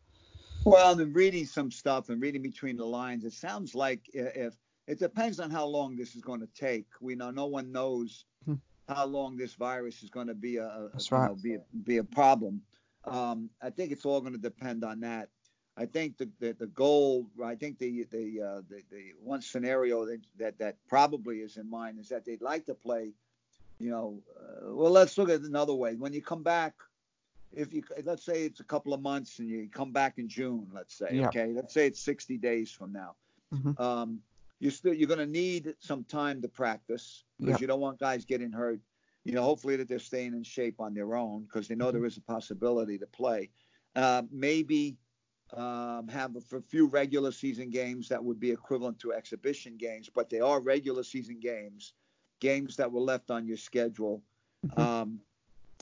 Well, 0.65 0.99
in 0.99 1.13
reading 1.13 1.47
some 1.47 1.71
stuff 1.71 2.09
and 2.09 2.21
reading 2.21 2.43
between 2.43 2.77
the 2.77 2.85
lines, 2.85 3.25
it 3.25 3.33
sounds 3.33 3.75
like 3.75 4.03
if 4.13 4.55
it 4.89 4.99
depends 4.99 5.39
on 5.39 5.51
how 5.51 5.67
long 5.67 5.97
this 5.97 6.17
is 6.17 6.23
going 6.23 6.41
to 6.41 6.49
take. 6.55 6.87
We 7.01 7.15
know 7.15 7.31
no 7.31 7.47
one 7.47 7.73
knows 7.73 8.25
hmm. 8.45 8.55
How 8.89 9.07
long 9.07 9.37
this 9.37 9.55
virus 9.55 10.03
is 10.03 10.11
going 10.11 10.27
to 10.27 10.35
be 10.35 10.57
a, 10.57 10.89
right. 11.11 11.29
know, 11.29 11.37
be 11.41 11.55
a, 11.55 11.61
be 11.85 11.99
a 11.99 12.05
problem. 12.05 12.63
Um, 13.05 13.51
I 13.63 13.71
think 13.71 13.93
it's 13.93 14.05
all 14.05 14.21
going 14.21 14.33
to 14.33 14.39
depend 14.39 14.85
on 14.85 15.01
that. 15.01 15.29
I 15.77 15.87
think 15.87 16.19
the, 16.19 16.29
the, 16.41 16.53
the 16.59 16.67
goal, 16.67 17.27
I 17.43 17.55
think 17.55 17.79
the 17.79 18.05
the, 18.11 18.43
uh, 18.43 18.63
the, 18.69 18.83
the 18.91 19.13
one 19.23 19.41
scenario 19.41 20.05
that, 20.07 20.21
that 20.39 20.59
that 20.59 20.77
probably 20.89 21.37
is 21.37 21.57
in 21.57 21.71
mind 21.71 22.01
is 22.01 22.09
that 22.09 22.25
they'd 22.25 22.43
like 22.43 22.67
to 22.67 22.75
play. 22.75 23.13
You 23.79 23.91
know, 23.91 24.23
uh, 24.37 24.75
well, 24.75 24.91
let's 24.91 25.17
look 25.17 25.29
at 25.29 25.37
it 25.37 25.45
another 25.45 25.75
way. 25.75 25.95
When 25.95 26.13
you 26.13 26.21
come 26.21 26.43
back, 26.43 26.75
if 27.53 27.73
you 27.73 27.85
let's 28.05 28.25
say 28.25 28.45
it's 28.45 28.59
a 28.59 28.65
couple 28.65 28.93
of 28.93 29.01
months 29.01 29.39
and 29.39 29.49
you 29.49 29.69
come 29.73 29.93
back 29.93 30.19
in 30.19 30.29
June, 30.29 30.67
let's 30.75 30.99
say, 30.99 31.11
yeah. 31.13 31.29
okay, 31.29 31.53
let's 31.55 31.73
say 31.73 31.87
it's 31.87 32.01
60 32.01 32.39
days 32.39 32.73
from 32.73 32.93
now. 32.93 33.15
Mm-hmm. 33.55 33.81
Um, 33.81 34.21
you 34.61 34.71
still 34.71 34.93
you're 34.93 35.09
going 35.09 35.19
to 35.19 35.27
need 35.27 35.75
some 35.79 36.05
time 36.05 36.43
to 36.43 36.49
practice 36.49 37.25
because 37.39 37.53
yep. 37.53 37.61
you 37.61 37.67
don't 37.67 37.81
want 37.81 37.99
guys 37.99 38.25
getting 38.25 38.53
hurt. 38.53 38.81
You 39.25 39.35
know, 39.35 39.43
hopefully 39.43 39.77
that 39.77 39.89
they're 39.89 39.99
staying 39.99 40.33
in 40.33 40.43
shape 40.43 40.81
on 40.81 40.95
their 40.95 41.15
own 41.15 41.43
because 41.43 41.69
they 41.69 41.75
know 41.75 41.87
mm-hmm. 41.87 41.99
there 41.99 42.07
is 42.07 42.17
a 42.17 42.23
possibility 42.23 42.99
to 42.99 43.07
play. 43.07 43.51
Uh, 43.95 44.23
maybe 44.31 44.97
um, 45.55 46.09
have 46.09 46.35
a, 46.37 46.57
a, 46.57 46.61
few 46.61 46.87
regular 46.87 47.33
season 47.33 47.71
games 47.71 48.09
that 48.09 48.23
would 48.23 48.39
be 48.39 48.51
equivalent 48.51 48.99
to 49.01 49.13
exhibition 49.13 49.77
games, 49.77 50.11
but 50.15 50.29
they 50.29 50.41
are 50.41 50.61
regular 50.61 51.03
season 51.03 51.41
games, 51.41 51.95
games 52.41 52.77
that 52.77 52.91
were 52.91 53.01
left 53.01 53.31
on 53.31 53.47
your 53.47 53.57
schedule, 53.57 54.23
mm-hmm. 54.67 54.81
um, 54.81 55.21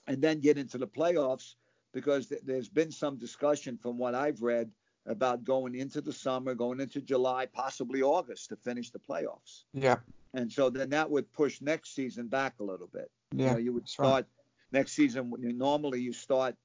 and 0.07 0.23
then 0.23 0.41
get 0.41 0.59
into 0.59 0.79
the 0.79 0.87
playoffs 0.87 1.55
because 1.93 2.29
th- 2.29 2.43
there's 2.45 2.69
been 2.69 2.93
some 2.93 3.17
discussion 3.17 3.77
from 3.77 3.99
what 3.99 4.15
I've 4.15 4.41
read 4.41 4.71
about 5.07 5.45
going 5.45 5.75
into 5.75 6.01
the 6.01 6.13
summer, 6.13 6.55
going 6.55 6.81
into 6.81 7.01
July, 7.01 7.47
possibly 7.47 8.03
August 8.03 8.49
to 8.49 8.57
finish 8.57 8.91
the 8.91 8.99
playoffs. 8.99 9.65
Yeah. 9.73 9.97
And 10.35 10.53
so 10.53 10.69
then 10.69 10.91
that 10.91 11.11
would 11.11 11.33
push 11.33 11.61
next 11.61 11.95
season 11.95 12.27
back 12.27 12.55
a 12.61 12.65
little 12.65 12.89
bit. 12.89 13.11
Yeah. 13.33 13.47
You, 13.47 13.53
know, 13.53 13.59
you 13.59 13.73
would 13.73 13.89
start 13.89 14.15
right. 14.15 14.25
next 14.73 14.93
season. 14.93 15.33
Normally 15.39 16.01
you 16.01 16.13
start 16.13 16.57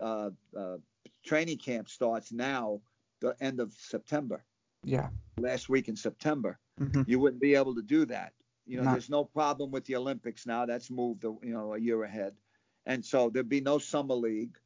uh, 0.00 0.30
uh, 0.56 0.76
training 1.24 1.58
camp 1.58 1.88
starts 1.88 2.30
now 2.32 2.80
the 3.20 3.34
end 3.40 3.60
of 3.60 3.72
September. 3.72 4.44
Yeah. 4.84 5.08
Last 5.38 5.68
week 5.68 5.88
in 5.88 5.96
September. 5.96 6.58
Mm-hmm. 6.80 7.02
You 7.06 7.18
wouldn't 7.18 7.42
be 7.42 7.54
able 7.54 7.74
to 7.74 7.82
do 7.82 8.06
that. 8.06 8.32
You 8.66 8.82
know, 8.82 8.92
there's 8.92 9.08
no 9.08 9.24
problem 9.24 9.70
with 9.70 9.86
the 9.86 9.96
Olympics 9.96 10.46
now. 10.46 10.66
That's 10.66 10.90
moved, 10.90 11.24
you 11.24 11.38
know, 11.42 11.74
a 11.74 11.80
year 11.80 12.04
ahead. 12.04 12.34
And 12.84 13.02
so 13.04 13.30
there'd 13.30 13.48
be 13.48 13.62
no 13.62 13.78
summer 13.78 14.14
league. 14.14 14.58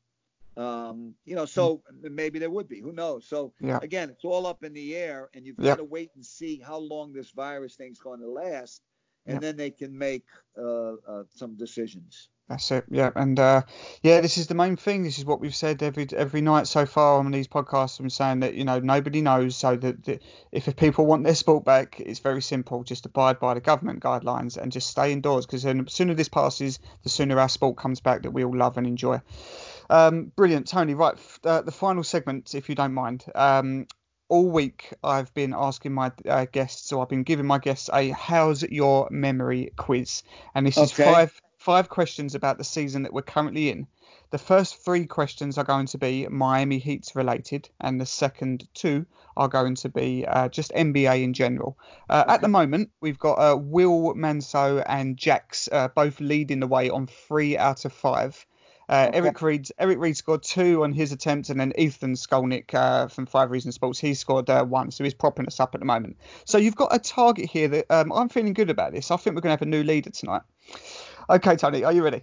Um, 0.56 1.14
you 1.24 1.34
know, 1.34 1.46
so 1.46 1.82
maybe 2.02 2.38
there 2.38 2.50
would 2.50 2.68
be. 2.68 2.80
Who 2.80 2.92
knows? 2.92 3.26
So 3.26 3.52
yeah. 3.60 3.78
again, 3.82 4.10
it's 4.10 4.24
all 4.24 4.46
up 4.46 4.64
in 4.64 4.72
the 4.74 4.94
air, 4.96 5.30
and 5.34 5.46
you've 5.46 5.56
got 5.56 5.76
to 5.76 5.84
wait 5.84 6.10
and 6.14 6.24
see 6.24 6.60
how 6.64 6.78
long 6.78 7.12
this 7.12 7.30
virus 7.30 7.76
thing's 7.76 7.98
going 7.98 8.20
to 8.20 8.28
last, 8.28 8.82
and 9.26 9.40
then 9.40 9.56
they 9.56 9.70
can 9.70 9.96
make 9.96 10.24
uh, 10.58 10.92
uh, 11.08 11.22
some 11.34 11.56
decisions. 11.56 12.28
That's 12.48 12.70
it. 12.72 12.84
Yeah, 12.90 13.10
and 13.14 13.38
uh, 13.38 13.62
yeah, 14.02 14.20
this 14.20 14.36
is 14.36 14.48
the 14.48 14.54
main 14.54 14.76
thing. 14.76 15.04
This 15.04 15.18
is 15.18 15.24
what 15.24 15.40
we've 15.40 15.54
said 15.54 15.82
every 15.82 16.06
every 16.14 16.40
night 16.40 16.66
so 16.66 16.84
far 16.84 17.18
on 17.18 17.30
these 17.30 17.48
podcasts. 17.48 17.98
I'm 18.00 18.10
saying 18.10 18.40
that 18.40 18.54
you 18.54 18.64
know 18.64 18.78
nobody 18.80 19.22
knows. 19.22 19.56
So 19.56 19.76
that, 19.76 20.04
that 20.04 20.22
if 20.50 20.74
people 20.76 21.06
want 21.06 21.24
their 21.24 21.34
sport 21.34 21.64
back, 21.64 22.00
it's 22.00 22.18
very 22.18 22.42
simple. 22.42 22.82
Just 22.84 23.06
abide 23.06 23.38
by 23.38 23.54
the 23.54 23.60
government 23.60 24.00
guidelines 24.00 24.56
and 24.56 24.72
just 24.72 24.90
stay 24.90 25.12
indoors. 25.12 25.46
Because 25.46 25.62
the 25.62 25.84
sooner 25.88 26.14
this 26.14 26.28
passes, 26.28 26.80
the 27.04 27.08
sooner 27.08 27.38
our 27.38 27.48
sport 27.48 27.76
comes 27.78 28.00
back 28.00 28.22
that 28.22 28.32
we 28.32 28.44
all 28.44 28.56
love 28.56 28.76
and 28.76 28.86
enjoy. 28.86 29.22
Um, 29.88 30.32
brilliant, 30.36 30.66
Tony. 30.66 30.94
Right, 30.94 31.14
uh, 31.44 31.62
the 31.62 31.72
final 31.72 32.02
segment, 32.02 32.54
if 32.54 32.68
you 32.68 32.74
don't 32.74 32.94
mind. 32.94 33.24
Um, 33.34 33.86
all 34.32 34.50
week 34.50 34.94
I've 35.04 35.32
been 35.34 35.52
asking 35.54 35.92
my 35.92 36.10
uh, 36.26 36.46
guests, 36.50 36.90
or 36.90 37.02
I've 37.02 37.10
been 37.10 37.22
giving 37.22 37.44
my 37.44 37.58
guests 37.58 37.90
a 37.92 38.08
"How's 38.08 38.62
your 38.62 39.06
memory?" 39.10 39.70
quiz, 39.76 40.22
and 40.54 40.66
this 40.66 40.78
okay. 40.78 40.84
is 40.84 40.92
five 40.92 41.42
five 41.58 41.90
questions 41.90 42.34
about 42.34 42.56
the 42.56 42.64
season 42.64 43.02
that 43.02 43.12
we're 43.12 43.20
currently 43.20 43.68
in. 43.68 43.86
The 44.30 44.38
first 44.38 44.82
three 44.82 45.04
questions 45.04 45.58
are 45.58 45.64
going 45.64 45.84
to 45.88 45.98
be 45.98 46.26
Miami 46.28 46.78
Heat's 46.78 47.14
related, 47.14 47.68
and 47.78 48.00
the 48.00 48.06
second 48.06 48.66
two 48.72 49.04
are 49.36 49.48
going 49.48 49.74
to 49.74 49.90
be 49.90 50.24
uh, 50.26 50.48
just 50.48 50.72
NBA 50.72 51.22
in 51.22 51.34
general. 51.34 51.76
Uh, 52.08 52.24
okay. 52.24 52.34
At 52.34 52.40
the 52.40 52.48
moment, 52.48 52.90
we've 53.02 53.18
got 53.18 53.34
uh, 53.34 53.56
Will 53.58 54.14
Manso 54.14 54.78
and 54.78 55.18
Jax 55.18 55.68
uh, 55.70 55.88
both 55.88 56.20
leading 56.20 56.60
the 56.60 56.66
way 56.66 56.88
on 56.88 57.06
three 57.06 57.58
out 57.58 57.84
of 57.84 57.92
five. 57.92 58.46
Uh, 58.92 59.06
okay. 59.08 59.16
Eric 59.16 59.40
Reid 59.40 59.68
Eric 59.78 59.98
Reid 60.00 60.18
scored 60.18 60.42
two 60.42 60.84
on 60.84 60.92
his 60.92 61.12
attempt, 61.12 61.48
and 61.48 61.58
then 61.58 61.72
Ethan 61.78 62.12
Skolnick 62.12 62.74
uh, 62.74 63.08
from 63.08 63.24
Five 63.24 63.50
Reasons 63.50 63.74
Sports 63.74 63.98
he 63.98 64.12
scored 64.12 64.50
uh, 64.50 64.66
one, 64.66 64.90
so 64.90 65.02
he's 65.02 65.14
propping 65.14 65.46
us 65.46 65.60
up 65.60 65.74
at 65.74 65.80
the 65.80 65.86
moment. 65.86 66.18
So 66.44 66.58
you've 66.58 66.76
got 66.76 66.94
a 66.94 66.98
target 66.98 67.48
here 67.48 67.68
that 67.68 67.86
um, 67.90 68.12
I'm 68.12 68.28
feeling 68.28 68.52
good 68.52 68.68
about 68.68 68.92
this. 68.92 69.10
I 69.10 69.16
think 69.16 69.34
we're 69.34 69.40
going 69.40 69.56
to 69.56 69.58
have 69.58 69.62
a 69.62 69.64
new 69.64 69.82
leader 69.82 70.10
tonight. 70.10 70.42
Okay, 71.30 71.56
Tony, 71.56 71.84
are 71.84 71.92
you 71.92 72.04
ready? 72.04 72.20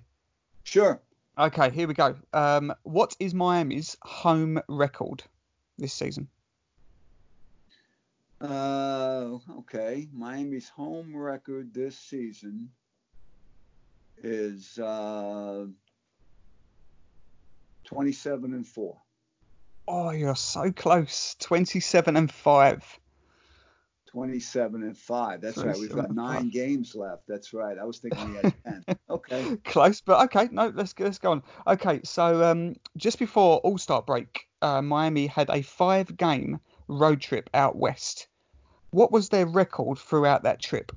Sure. 0.64 1.02
Okay, 1.40 1.72
here 1.72 1.88
we 1.88 1.96
go. 1.96 2.16
Um, 2.34 2.72
what 2.84 3.16
is 3.20 3.34
Miami's 3.34 3.98
home 4.04 4.62
record 4.68 5.24
this 5.80 5.92
season? 5.92 6.28
Uh, 8.40 9.40
okay, 9.58 10.08
Miami's 10.14 10.70
home 10.70 11.18
record 11.18 11.74
this 11.74 11.98
season 11.98 12.70
is 14.22 14.78
uh, 14.78 15.66
27 17.90 18.54
and 18.54 18.68
4. 18.68 18.98
Oh, 19.88 20.12
you're 20.12 20.36
so 20.36 20.72
close. 20.72 21.36
27 21.40 22.16
and 22.16 22.32
5. 22.32 23.00
27 24.06 24.84
and 24.84 24.96
5. 24.96 25.42
That's 25.42 25.58
right. 25.58 25.76
We've 25.76 25.92
got 25.92 26.14
nine 26.14 26.44
five. 26.44 26.52
games 26.52 26.94
left. 26.94 27.24
That's 27.28 27.52
right. 27.52 27.80
I 27.80 27.86
was 27.86 27.98
thinking 27.98 28.30
we 28.30 28.36
had 28.36 28.54
10. 28.88 28.98
Okay. 29.10 29.58
Close, 29.66 30.02
but 30.02 30.24
okay. 30.26 30.50
No, 30.52 30.72
let's, 30.76 30.94
let's 31.00 31.18
go 31.18 31.32
on. 31.32 31.44
Okay, 31.66 32.02
so 32.04 32.44
um, 32.44 32.76
just 32.96 33.18
before 33.18 33.58
All 33.58 33.80
Star 33.80 34.04
break, 34.04 34.48
uh, 34.62 34.84
Miami 34.84 35.26
had 35.26 35.50
a 35.50 35.64
five 35.64 36.16
game 36.16 36.60
road 36.88 37.22
trip 37.22 37.50
out 37.56 37.76
west. 37.76 38.28
What 38.92 39.12
was 39.12 39.30
their 39.30 39.48
record 39.48 39.98
throughout 39.98 40.44
that 40.44 40.62
trip? 40.62 40.92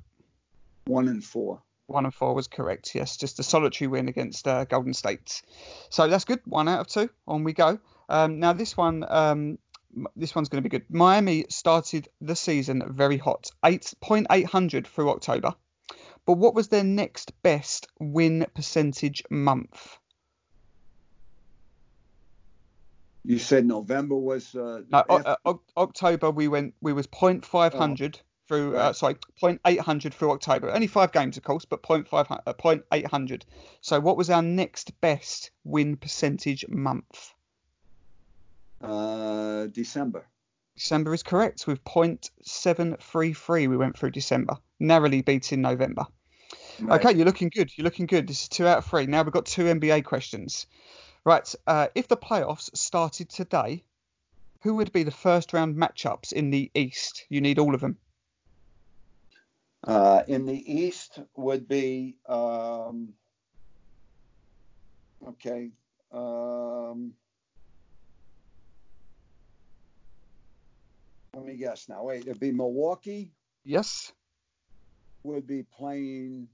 One 0.85 1.07
and 1.07 1.23
four. 1.23 1.59
One 1.93 2.05
and 2.05 2.13
four 2.13 2.33
was 2.33 2.47
correct. 2.47 2.95
Yes, 2.95 3.17
just 3.17 3.39
a 3.39 3.43
solitary 3.43 3.87
win 3.87 4.09
against 4.09 4.47
uh, 4.47 4.65
Golden 4.65 4.93
State. 4.93 5.43
So 5.89 6.07
that's 6.07 6.25
good. 6.25 6.41
One 6.45 6.67
out 6.67 6.81
of 6.81 6.87
two. 6.87 7.09
On 7.27 7.43
we 7.43 7.53
go. 7.53 7.79
Um, 8.09 8.39
now 8.39 8.53
this 8.53 8.75
one, 8.75 9.05
um, 9.07 9.59
this 10.15 10.33
one's 10.33 10.49
going 10.49 10.63
to 10.63 10.67
be 10.67 10.75
good. 10.75 10.89
Miami 10.89 11.45
started 11.49 12.09
the 12.19 12.35
season 12.35 12.83
very 12.87 13.17
hot, 13.17 13.51
eight 13.63 13.93
point 14.01 14.27
eight 14.31 14.47
hundred 14.47 14.87
through 14.87 15.11
October. 15.11 15.53
But 16.25 16.33
what 16.39 16.55
was 16.55 16.69
their 16.69 16.83
next 16.83 17.31
best 17.43 17.87
win 17.99 18.47
percentage 18.55 19.23
month? 19.29 19.97
You 23.23 23.37
said 23.37 23.65
November 23.67 24.15
was. 24.15 24.55
Uh, 24.55 24.81
no, 24.89 24.99
uh, 25.07 25.53
October 25.77 26.31
we 26.31 26.47
went. 26.47 26.73
We 26.81 26.91
was 26.91 27.05
point 27.05 27.45
five 27.45 27.73
hundred. 27.73 28.19
Oh 28.19 28.25
through 28.47 28.77
uh, 28.77 28.93
sorry 28.93 29.15
0.800 29.41 30.13
through 30.13 30.31
October. 30.31 30.71
Only 30.71 30.87
five 30.87 31.11
games, 31.11 31.37
of 31.37 31.43
course, 31.43 31.65
but 31.65 31.83
0.5 31.83 32.41
uh, 32.45 32.53
0.800. 32.53 33.43
So 33.81 33.99
what 33.99 34.17
was 34.17 34.29
our 34.29 34.41
next 34.41 34.99
best 35.01 35.51
win 35.63 35.97
percentage 35.97 36.65
month? 36.67 37.33
Uh, 38.81 39.67
December. 39.67 40.25
December 40.75 41.13
is 41.13 41.23
correct 41.23 41.67
with 41.67 41.83
0.733. 41.83 43.69
We 43.69 43.77
went 43.77 43.97
through 43.97 44.11
December, 44.11 44.57
narrowly 44.79 45.21
beating 45.21 45.61
November. 45.61 46.05
Right. 46.79 46.99
Okay, 46.99 47.15
you're 47.15 47.25
looking 47.25 47.49
good. 47.49 47.71
You're 47.77 47.85
looking 47.85 48.07
good. 48.07 48.27
This 48.27 48.43
is 48.43 48.49
two 48.49 48.67
out 48.67 48.79
of 48.79 48.85
three. 48.85 49.05
Now 49.05 49.21
we've 49.21 49.31
got 49.31 49.45
two 49.45 49.65
NBA 49.65 50.03
questions. 50.03 50.65
Right, 51.25 51.55
uh, 51.67 51.87
if 51.95 52.07
the 52.07 52.17
playoffs 52.17 52.75
started 52.75 53.29
today, 53.29 53.83
who 54.61 54.75
would 54.75 54.91
be 54.91 55.03
the 55.03 55.11
first 55.11 55.53
round 55.53 55.77
matchups 55.77 56.33
in 56.33 56.49
the 56.49 56.69
East? 56.73 57.25
You 57.29 57.39
need 57.39 57.59
all 57.59 57.75
of 57.75 57.81
them. 57.81 57.97
Uh, 59.85 60.23
in 60.27 60.45
the 60.45 60.73
east 60.73 61.19
would 61.35 61.67
be 61.67 62.15
um, 62.27 63.09
okay. 65.27 65.71
Um, 66.11 67.13
let 71.33 71.45
me 71.45 71.57
guess 71.57 71.89
now. 71.89 72.03
Wait, 72.03 72.21
it'd 72.21 72.39
be 72.39 72.51
Milwaukee. 72.51 73.31
Yes. 73.65 74.13
Would 75.23 75.47
be 75.47 75.63
playing 75.63 76.47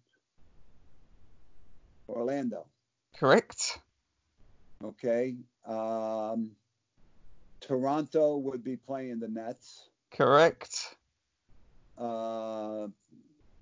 Orlando. 2.08 2.65
Correct. 3.15 3.80
Okay. 4.84 5.36
Um, 5.68 6.52
Toronto 7.62 8.38
would 8.38 8.63
be 8.63 8.78
playing 8.78 9.20
the 9.20 9.28
Nets. 9.28 9.89
Correct. 10.12 10.96
Uh, 11.98 12.88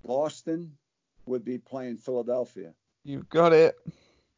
Boston 0.08 0.72
would 1.26 1.44
be 1.44 1.58
playing 1.58 1.98
Philadelphia. 1.98 2.72
You've 3.04 3.28
got 3.28 3.52
it. 3.52 3.76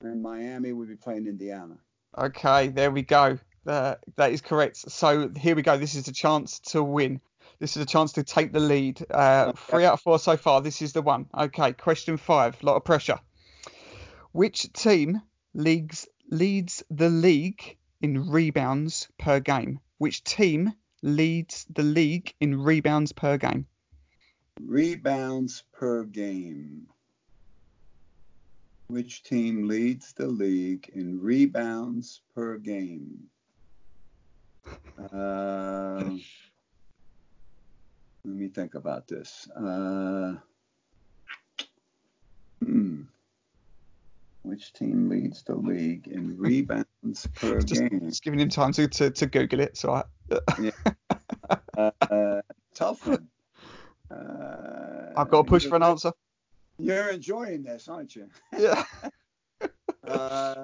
And 0.02 0.20
Miami 0.20 0.72
would 0.72 0.88
be 0.88 0.96
playing 0.96 1.28
Indiana. 1.28 1.78
Okay, 2.18 2.68
there 2.68 2.90
we 2.90 3.02
go. 3.02 3.38
Uh, 3.64 3.94
that 4.16 4.32
is 4.32 4.40
correct. 4.40 4.78
So 4.90 5.30
here 5.36 5.54
we 5.54 5.62
go. 5.62 5.78
This 5.78 5.94
is 5.94 6.08
a 6.08 6.12
chance 6.12 6.58
to 6.70 6.82
win. 6.82 7.20
This 7.60 7.76
is 7.76 7.82
a 7.82 7.86
chance 7.86 8.14
to 8.14 8.24
take 8.24 8.52
the 8.52 8.58
lead. 8.58 9.00
Uh. 9.08 9.52
Three 9.52 9.84
out 9.84 9.92
of 9.92 10.00
four 10.00 10.18
so 10.18 10.36
far. 10.36 10.60
This 10.60 10.82
is 10.82 10.92
the 10.92 11.02
one. 11.02 11.28
Okay, 11.38 11.72
question 11.72 12.16
five. 12.16 12.60
A 12.60 12.66
lot 12.66 12.76
of 12.76 12.84
pressure. 12.84 13.20
Which 14.32 14.72
team 14.72 15.22
leagues 15.54 16.08
leads 16.28 16.82
the 16.90 17.10
league 17.10 17.76
in 18.00 18.28
rebounds 18.30 19.08
per 19.18 19.38
game? 19.38 19.78
Which 19.98 20.24
team 20.24 20.72
leads 21.02 21.64
the 21.70 21.84
league 21.84 22.34
in 22.40 22.60
rebounds 22.60 23.12
per 23.12 23.36
game? 23.36 23.66
Rebounds 24.66 25.64
per 25.72 26.04
game. 26.04 26.86
Which 28.88 29.22
team 29.22 29.68
leads 29.68 30.12
the 30.12 30.26
league 30.26 30.90
in 30.92 31.20
rebounds 31.20 32.22
per 32.34 32.58
game? 32.58 33.28
Uh, 34.98 36.10
let 38.24 38.34
me 38.34 38.48
think 38.48 38.74
about 38.74 39.06
this. 39.06 39.48
Uh, 39.50 40.34
hmm. 42.62 43.02
Which 44.42 44.72
team 44.72 45.08
leads 45.08 45.42
the 45.44 45.54
league 45.54 46.08
in 46.08 46.36
rebounds 46.36 47.26
per 47.36 47.60
Just, 47.60 47.80
game? 47.80 48.00
just 48.08 48.24
giving 48.24 48.40
him 48.40 48.48
time 48.48 48.72
to, 48.72 48.88
to, 48.88 49.10
to 49.10 49.26
Google 49.26 49.60
it. 49.60 49.76
So 49.76 49.92
I, 49.92 50.04
yeah. 50.60 50.70
Uh, 51.78 52.42
tough 52.74 53.06
one. 53.06 53.29
I've 55.20 55.30
got 55.30 55.42
to 55.42 55.48
push 55.48 55.66
for 55.66 55.76
an 55.76 55.82
answer. 55.82 56.12
You're 56.78 57.10
enjoying 57.10 57.62
this, 57.62 57.88
aren't 57.88 58.16
you? 58.16 58.28
Yeah. 58.58 58.84
Uh, 60.06 60.54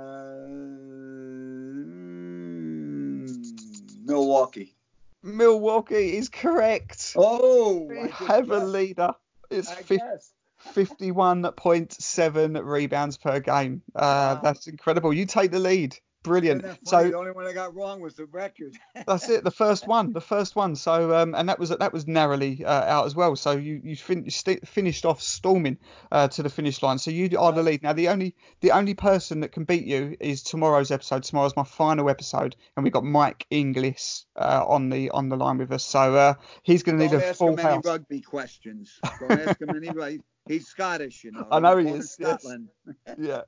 mm, 2.66 4.06
Milwaukee. 4.06 4.74
Milwaukee 5.22 6.16
is 6.16 6.28
correct. 6.28 7.12
Oh, 7.16 7.82
We 7.88 7.98
I 7.98 8.06
just 8.08 8.20
have 8.22 8.50
a 8.50 8.64
leader. 8.64 9.14
It's 9.50 9.70
I 9.70 9.74
fif- 9.82 10.00
guessed. 10.00 10.32
51.7 10.74 12.64
rebounds 12.64 13.18
per 13.18 13.40
game. 13.40 13.82
Uh, 13.94 14.00
Wow. 14.00 14.40
That's 14.42 14.66
incredible. 14.66 15.12
You 15.12 15.26
take 15.26 15.50
the 15.50 15.58
lead. 15.60 15.96
Brilliant. 16.26 16.64
Isn't 16.64 16.80
that 16.82 16.90
funny? 16.90 17.04
So 17.04 17.10
the 17.10 17.18
only 17.18 17.30
one 17.30 17.46
I 17.46 17.52
got 17.52 17.74
wrong 17.74 18.00
was 18.00 18.14
the 18.14 18.26
record. 18.26 18.74
that's 19.06 19.28
it. 19.28 19.44
The 19.44 19.50
first 19.50 19.86
one. 19.86 20.12
The 20.12 20.20
first 20.20 20.56
one. 20.56 20.74
So 20.76 21.14
um, 21.16 21.34
and 21.34 21.48
that 21.48 21.58
was 21.58 21.70
that 21.70 21.92
was 21.92 22.06
narrowly 22.06 22.64
uh, 22.64 22.84
out 22.84 23.06
as 23.06 23.14
well. 23.14 23.36
So 23.36 23.52
you 23.52 23.80
you, 23.84 23.96
fin- 23.96 24.24
you 24.24 24.30
st- 24.30 24.66
finished 24.66 25.04
off 25.06 25.22
storming 25.22 25.78
uh, 26.10 26.28
to 26.28 26.42
the 26.42 26.50
finish 26.50 26.82
line. 26.82 26.98
So 26.98 27.10
you 27.10 27.38
are 27.38 27.52
the 27.52 27.62
lead. 27.62 27.82
Now 27.82 27.92
the 27.92 28.08
only 28.08 28.34
the 28.60 28.72
only 28.72 28.94
person 28.94 29.40
that 29.40 29.52
can 29.52 29.64
beat 29.64 29.84
you 29.84 30.16
is 30.20 30.42
tomorrow's 30.42 30.90
episode. 30.90 31.22
Tomorrow's 31.22 31.56
my 31.56 31.64
final 31.64 32.10
episode, 32.10 32.56
and 32.76 32.84
we've 32.84 32.92
got 32.92 33.04
Mike 33.04 33.46
Inglis 33.50 34.26
uh, 34.36 34.64
on 34.66 34.90
the 34.90 35.10
on 35.10 35.28
the 35.28 35.36
line 35.36 35.58
with 35.58 35.70
us. 35.72 35.84
So 35.84 36.14
uh, 36.16 36.34
he's 36.64 36.82
going 36.82 36.98
to 36.98 37.04
need 37.04 37.12
Don't 37.12 37.22
a 37.22 37.26
ask 37.26 37.38
full 37.38 37.52
him 37.52 37.60
any 37.60 37.68
house. 37.68 37.84
rugby 37.84 38.20
questions. 38.20 38.98
Don't 39.20 39.32
ask 39.32 39.60
him 39.60 39.70
any. 39.70 39.86
He's 40.46 40.66
Scottish, 40.68 41.24
you 41.24 41.32
know. 41.32 41.46
I 41.50 41.58
know 41.58 41.76
he 41.76 41.88
is, 41.88 42.16
yes. 42.18 42.46
Yeah. 43.18 43.42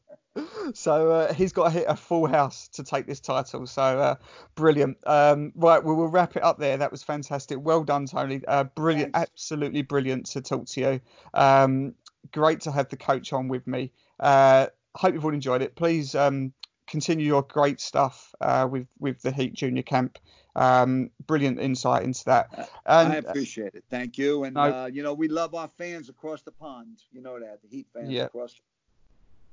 So 0.75 1.11
uh, 1.11 1.35
he's 1.35 1.53
got 1.53 1.65
to 1.65 1.71
hit 1.71 1.87
a 1.89 1.97
full 1.97 2.27
house 2.27 2.69
to 2.75 2.85
take 2.85 3.07
this 3.07 3.21
title. 3.21 3.67
So 3.67 3.83
uh, 3.83 4.15
brilliant. 4.55 4.99
Um, 5.07 5.53
right, 5.57 5.83
we 5.83 5.95
will 5.95 6.09
wrap 6.09 6.37
it 6.37 6.45
up 6.45 6.59
there. 6.59 6.77
That 6.77 6.93
was 6.93 7.03
fantastic. 7.03 7.59
Well 7.61 7.83
done, 7.83 8.07
Tony. 8.07 8.41
Uh, 8.47 8.65
brilliant, 8.65 9.15
Thanks. 9.15 9.31
absolutely 9.33 9.83
brilliant 9.83 10.27
to 10.27 10.41
talk 10.41 10.67
to 10.67 10.81
you. 10.81 11.01
Um, 11.35 11.95
great 12.33 12.61
to 12.63 12.73
have 12.73 12.89
the 12.89 12.97
coach 12.97 13.33
on 13.33 13.49
with 13.49 13.67
me. 13.67 13.93
Uh, 14.21 14.67
hope 14.95 15.15
you've 15.15 15.25
all 15.25 15.35
enjoyed 15.35 15.63
it. 15.63 15.75
Please 15.75 16.15
um, 16.15 16.53
continue 16.87 17.27
your 17.27 17.43
great 17.43 17.81
stuff 17.81 18.35
uh, 18.41 18.69
with 18.71 18.87
with 18.99 19.21
the 19.23 19.31
Heat 19.33 19.55
Junior 19.55 19.83
Camp. 19.83 20.19
Um, 20.59 21.11
brilliant 21.27 21.61
insight 21.61 22.03
into 22.03 22.25
that. 22.25 22.71
And 22.87 23.13
I 23.13 23.17
appreciate 23.17 23.75
it. 23.75 23.85
Thank 23.91 24.19
you. 24.19 24.45
And 24.45 24.57
No. 24.57 24.63
uh, 24.63 24.87
you 24.93 25.03
know, 25.03 25.15
we 25.15 25.29
love 25.29 25.55
our 25.55 25.69
fans 25.69 26.09
across 26.09 26.43
the 26.43 26.53
pond. 26.53 27.03
You 27.13 27.23
know 27.23 27.39
that 27.39 27.63
the 27.63 27.69
Heat 27.69 27.87
fans 27.93 28.11
Yeah. 28.11 28.25
across. 28.25 28.61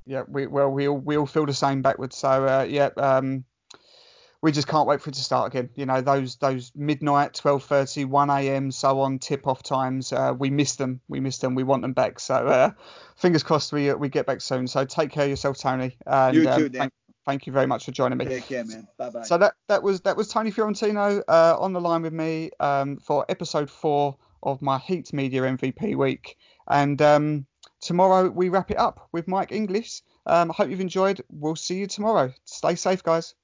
yeah, 0.05 0.23
we 0.27 0.47
well 0.47 0.69
we 0.69 0.87
all 0.87 0.97
we 0.97 1.17
all 1.17 1.25
feel 1.27 1.45
the 1.45 1.53
same 1.53 1.81
backwards. 1.81 2.17
So 2.17 2.47
uh, 2.47 2.65
yeah, 2.67 2.89
um, 2.97 3.43
we 4.41 4.51
just 4.51 4.67
can't 4.67 4.87
wait 4.87 5.01
for 5.01 5.09
it 5.09 5.13
to 5.13 5.23
start 5.23 5.53
again. 5.53 5.69
You 5.75 5.85
know 5.85 6.01
those 6.01 6.35
those 6.37 6.71
midnight, 6.75 7.33
12:30, 7.33 8.05
1 8.05 8.29
a.m. 8.29 8.71
so 8.71 8.99
on 9.01 9.19
tip 9.19 9.47
off 9.47 9.63
times. 9.63 10.13
Uh, 10.13 10.33
we 10.37 10.49
miss 10.49 10.75
them. 10.75 11.01
We 11.07 11.19
miss 11.19 11.39
them. 11.39 11.55
We 11.55 11.63
want 11.63 11.81
them 11.81 11.93
back. 11.93 12.19
So 12.19 12.35
uh, 12.35 12.71
fingers 13.15 13.43
crossed 13.43 13.73
we 13.73 13.89
uh, 13.89 13.95
we 13.95 14.09
get 14.09 14.25
back 14.25 14.41
soon. 14.41 14.67
So 14.67 14.85
take 14.85 15.11
care 15.11 15.23
of 15.23 15.29
yourself, 15.29 15.57
Tony. 15.57 15.97
And, 16.05 16.35
You 16.35 16.47
um, 16.47 16.61
too, 16.61 16.69
Dan. 16.69 16.81
Thank, 16.81 16.93
thank 17.25 17.47
you 17.47 17.53
very 17.53 17.67
much 17.67 17.85
for 17.85 17.91
joining 17.91 18.17
me. 18.17 18.25
Take 18.25 18.47
care, 18.47 18.65
man. 18.65 18.87
Bye 18.97 19.09
bye. 19.09 19.23
So 19.23 19.37
that 19.37 19.53
that 19.67 19.83
was 19.83 20.01
that 20.01 20.15
was 20.15 20.27
Tony 20.27 20.51
Fiorentino 20.51 21.21
uh, 21.27 21.57
on 21.59 21.73
the 21.73 21.81
line 21.81 22.01
with 22.01 22.13
me 22.13 22.51
um, 22.59 22.97
for 22.97 23.25
episode 23.29 23.69
four 23.69 24.17
of 24.43 24.61
my 24.61 24.77
Heat 24.77 25.11
Media 25.13 25.41
MVP 25.41 25.95
week, 25.95 26.37
and 26.69 27.01
um, 27.01 27.45
tomorrow 27.81 28.29
we 28.29 28.49
wrap 28.49 28.71
it 28.71 28.77
up 28.77 29.09
with 29.11 29.27
Mike 29.27 29.51
Inglis. 29.51 30.03
Um, 30.25 30.51
I 30.51 30.53
hope 30.53 30.69
you've 30.69 30.81
enjoyed. 30.81 31.21
We'll 31.29 31.55
see 31.55 31.75
you 31.75 31.87
tomorrow. 31.87 32.33
Stay 32.45 32.75
safe, 32.75 33.03
guys. 33.03 33.35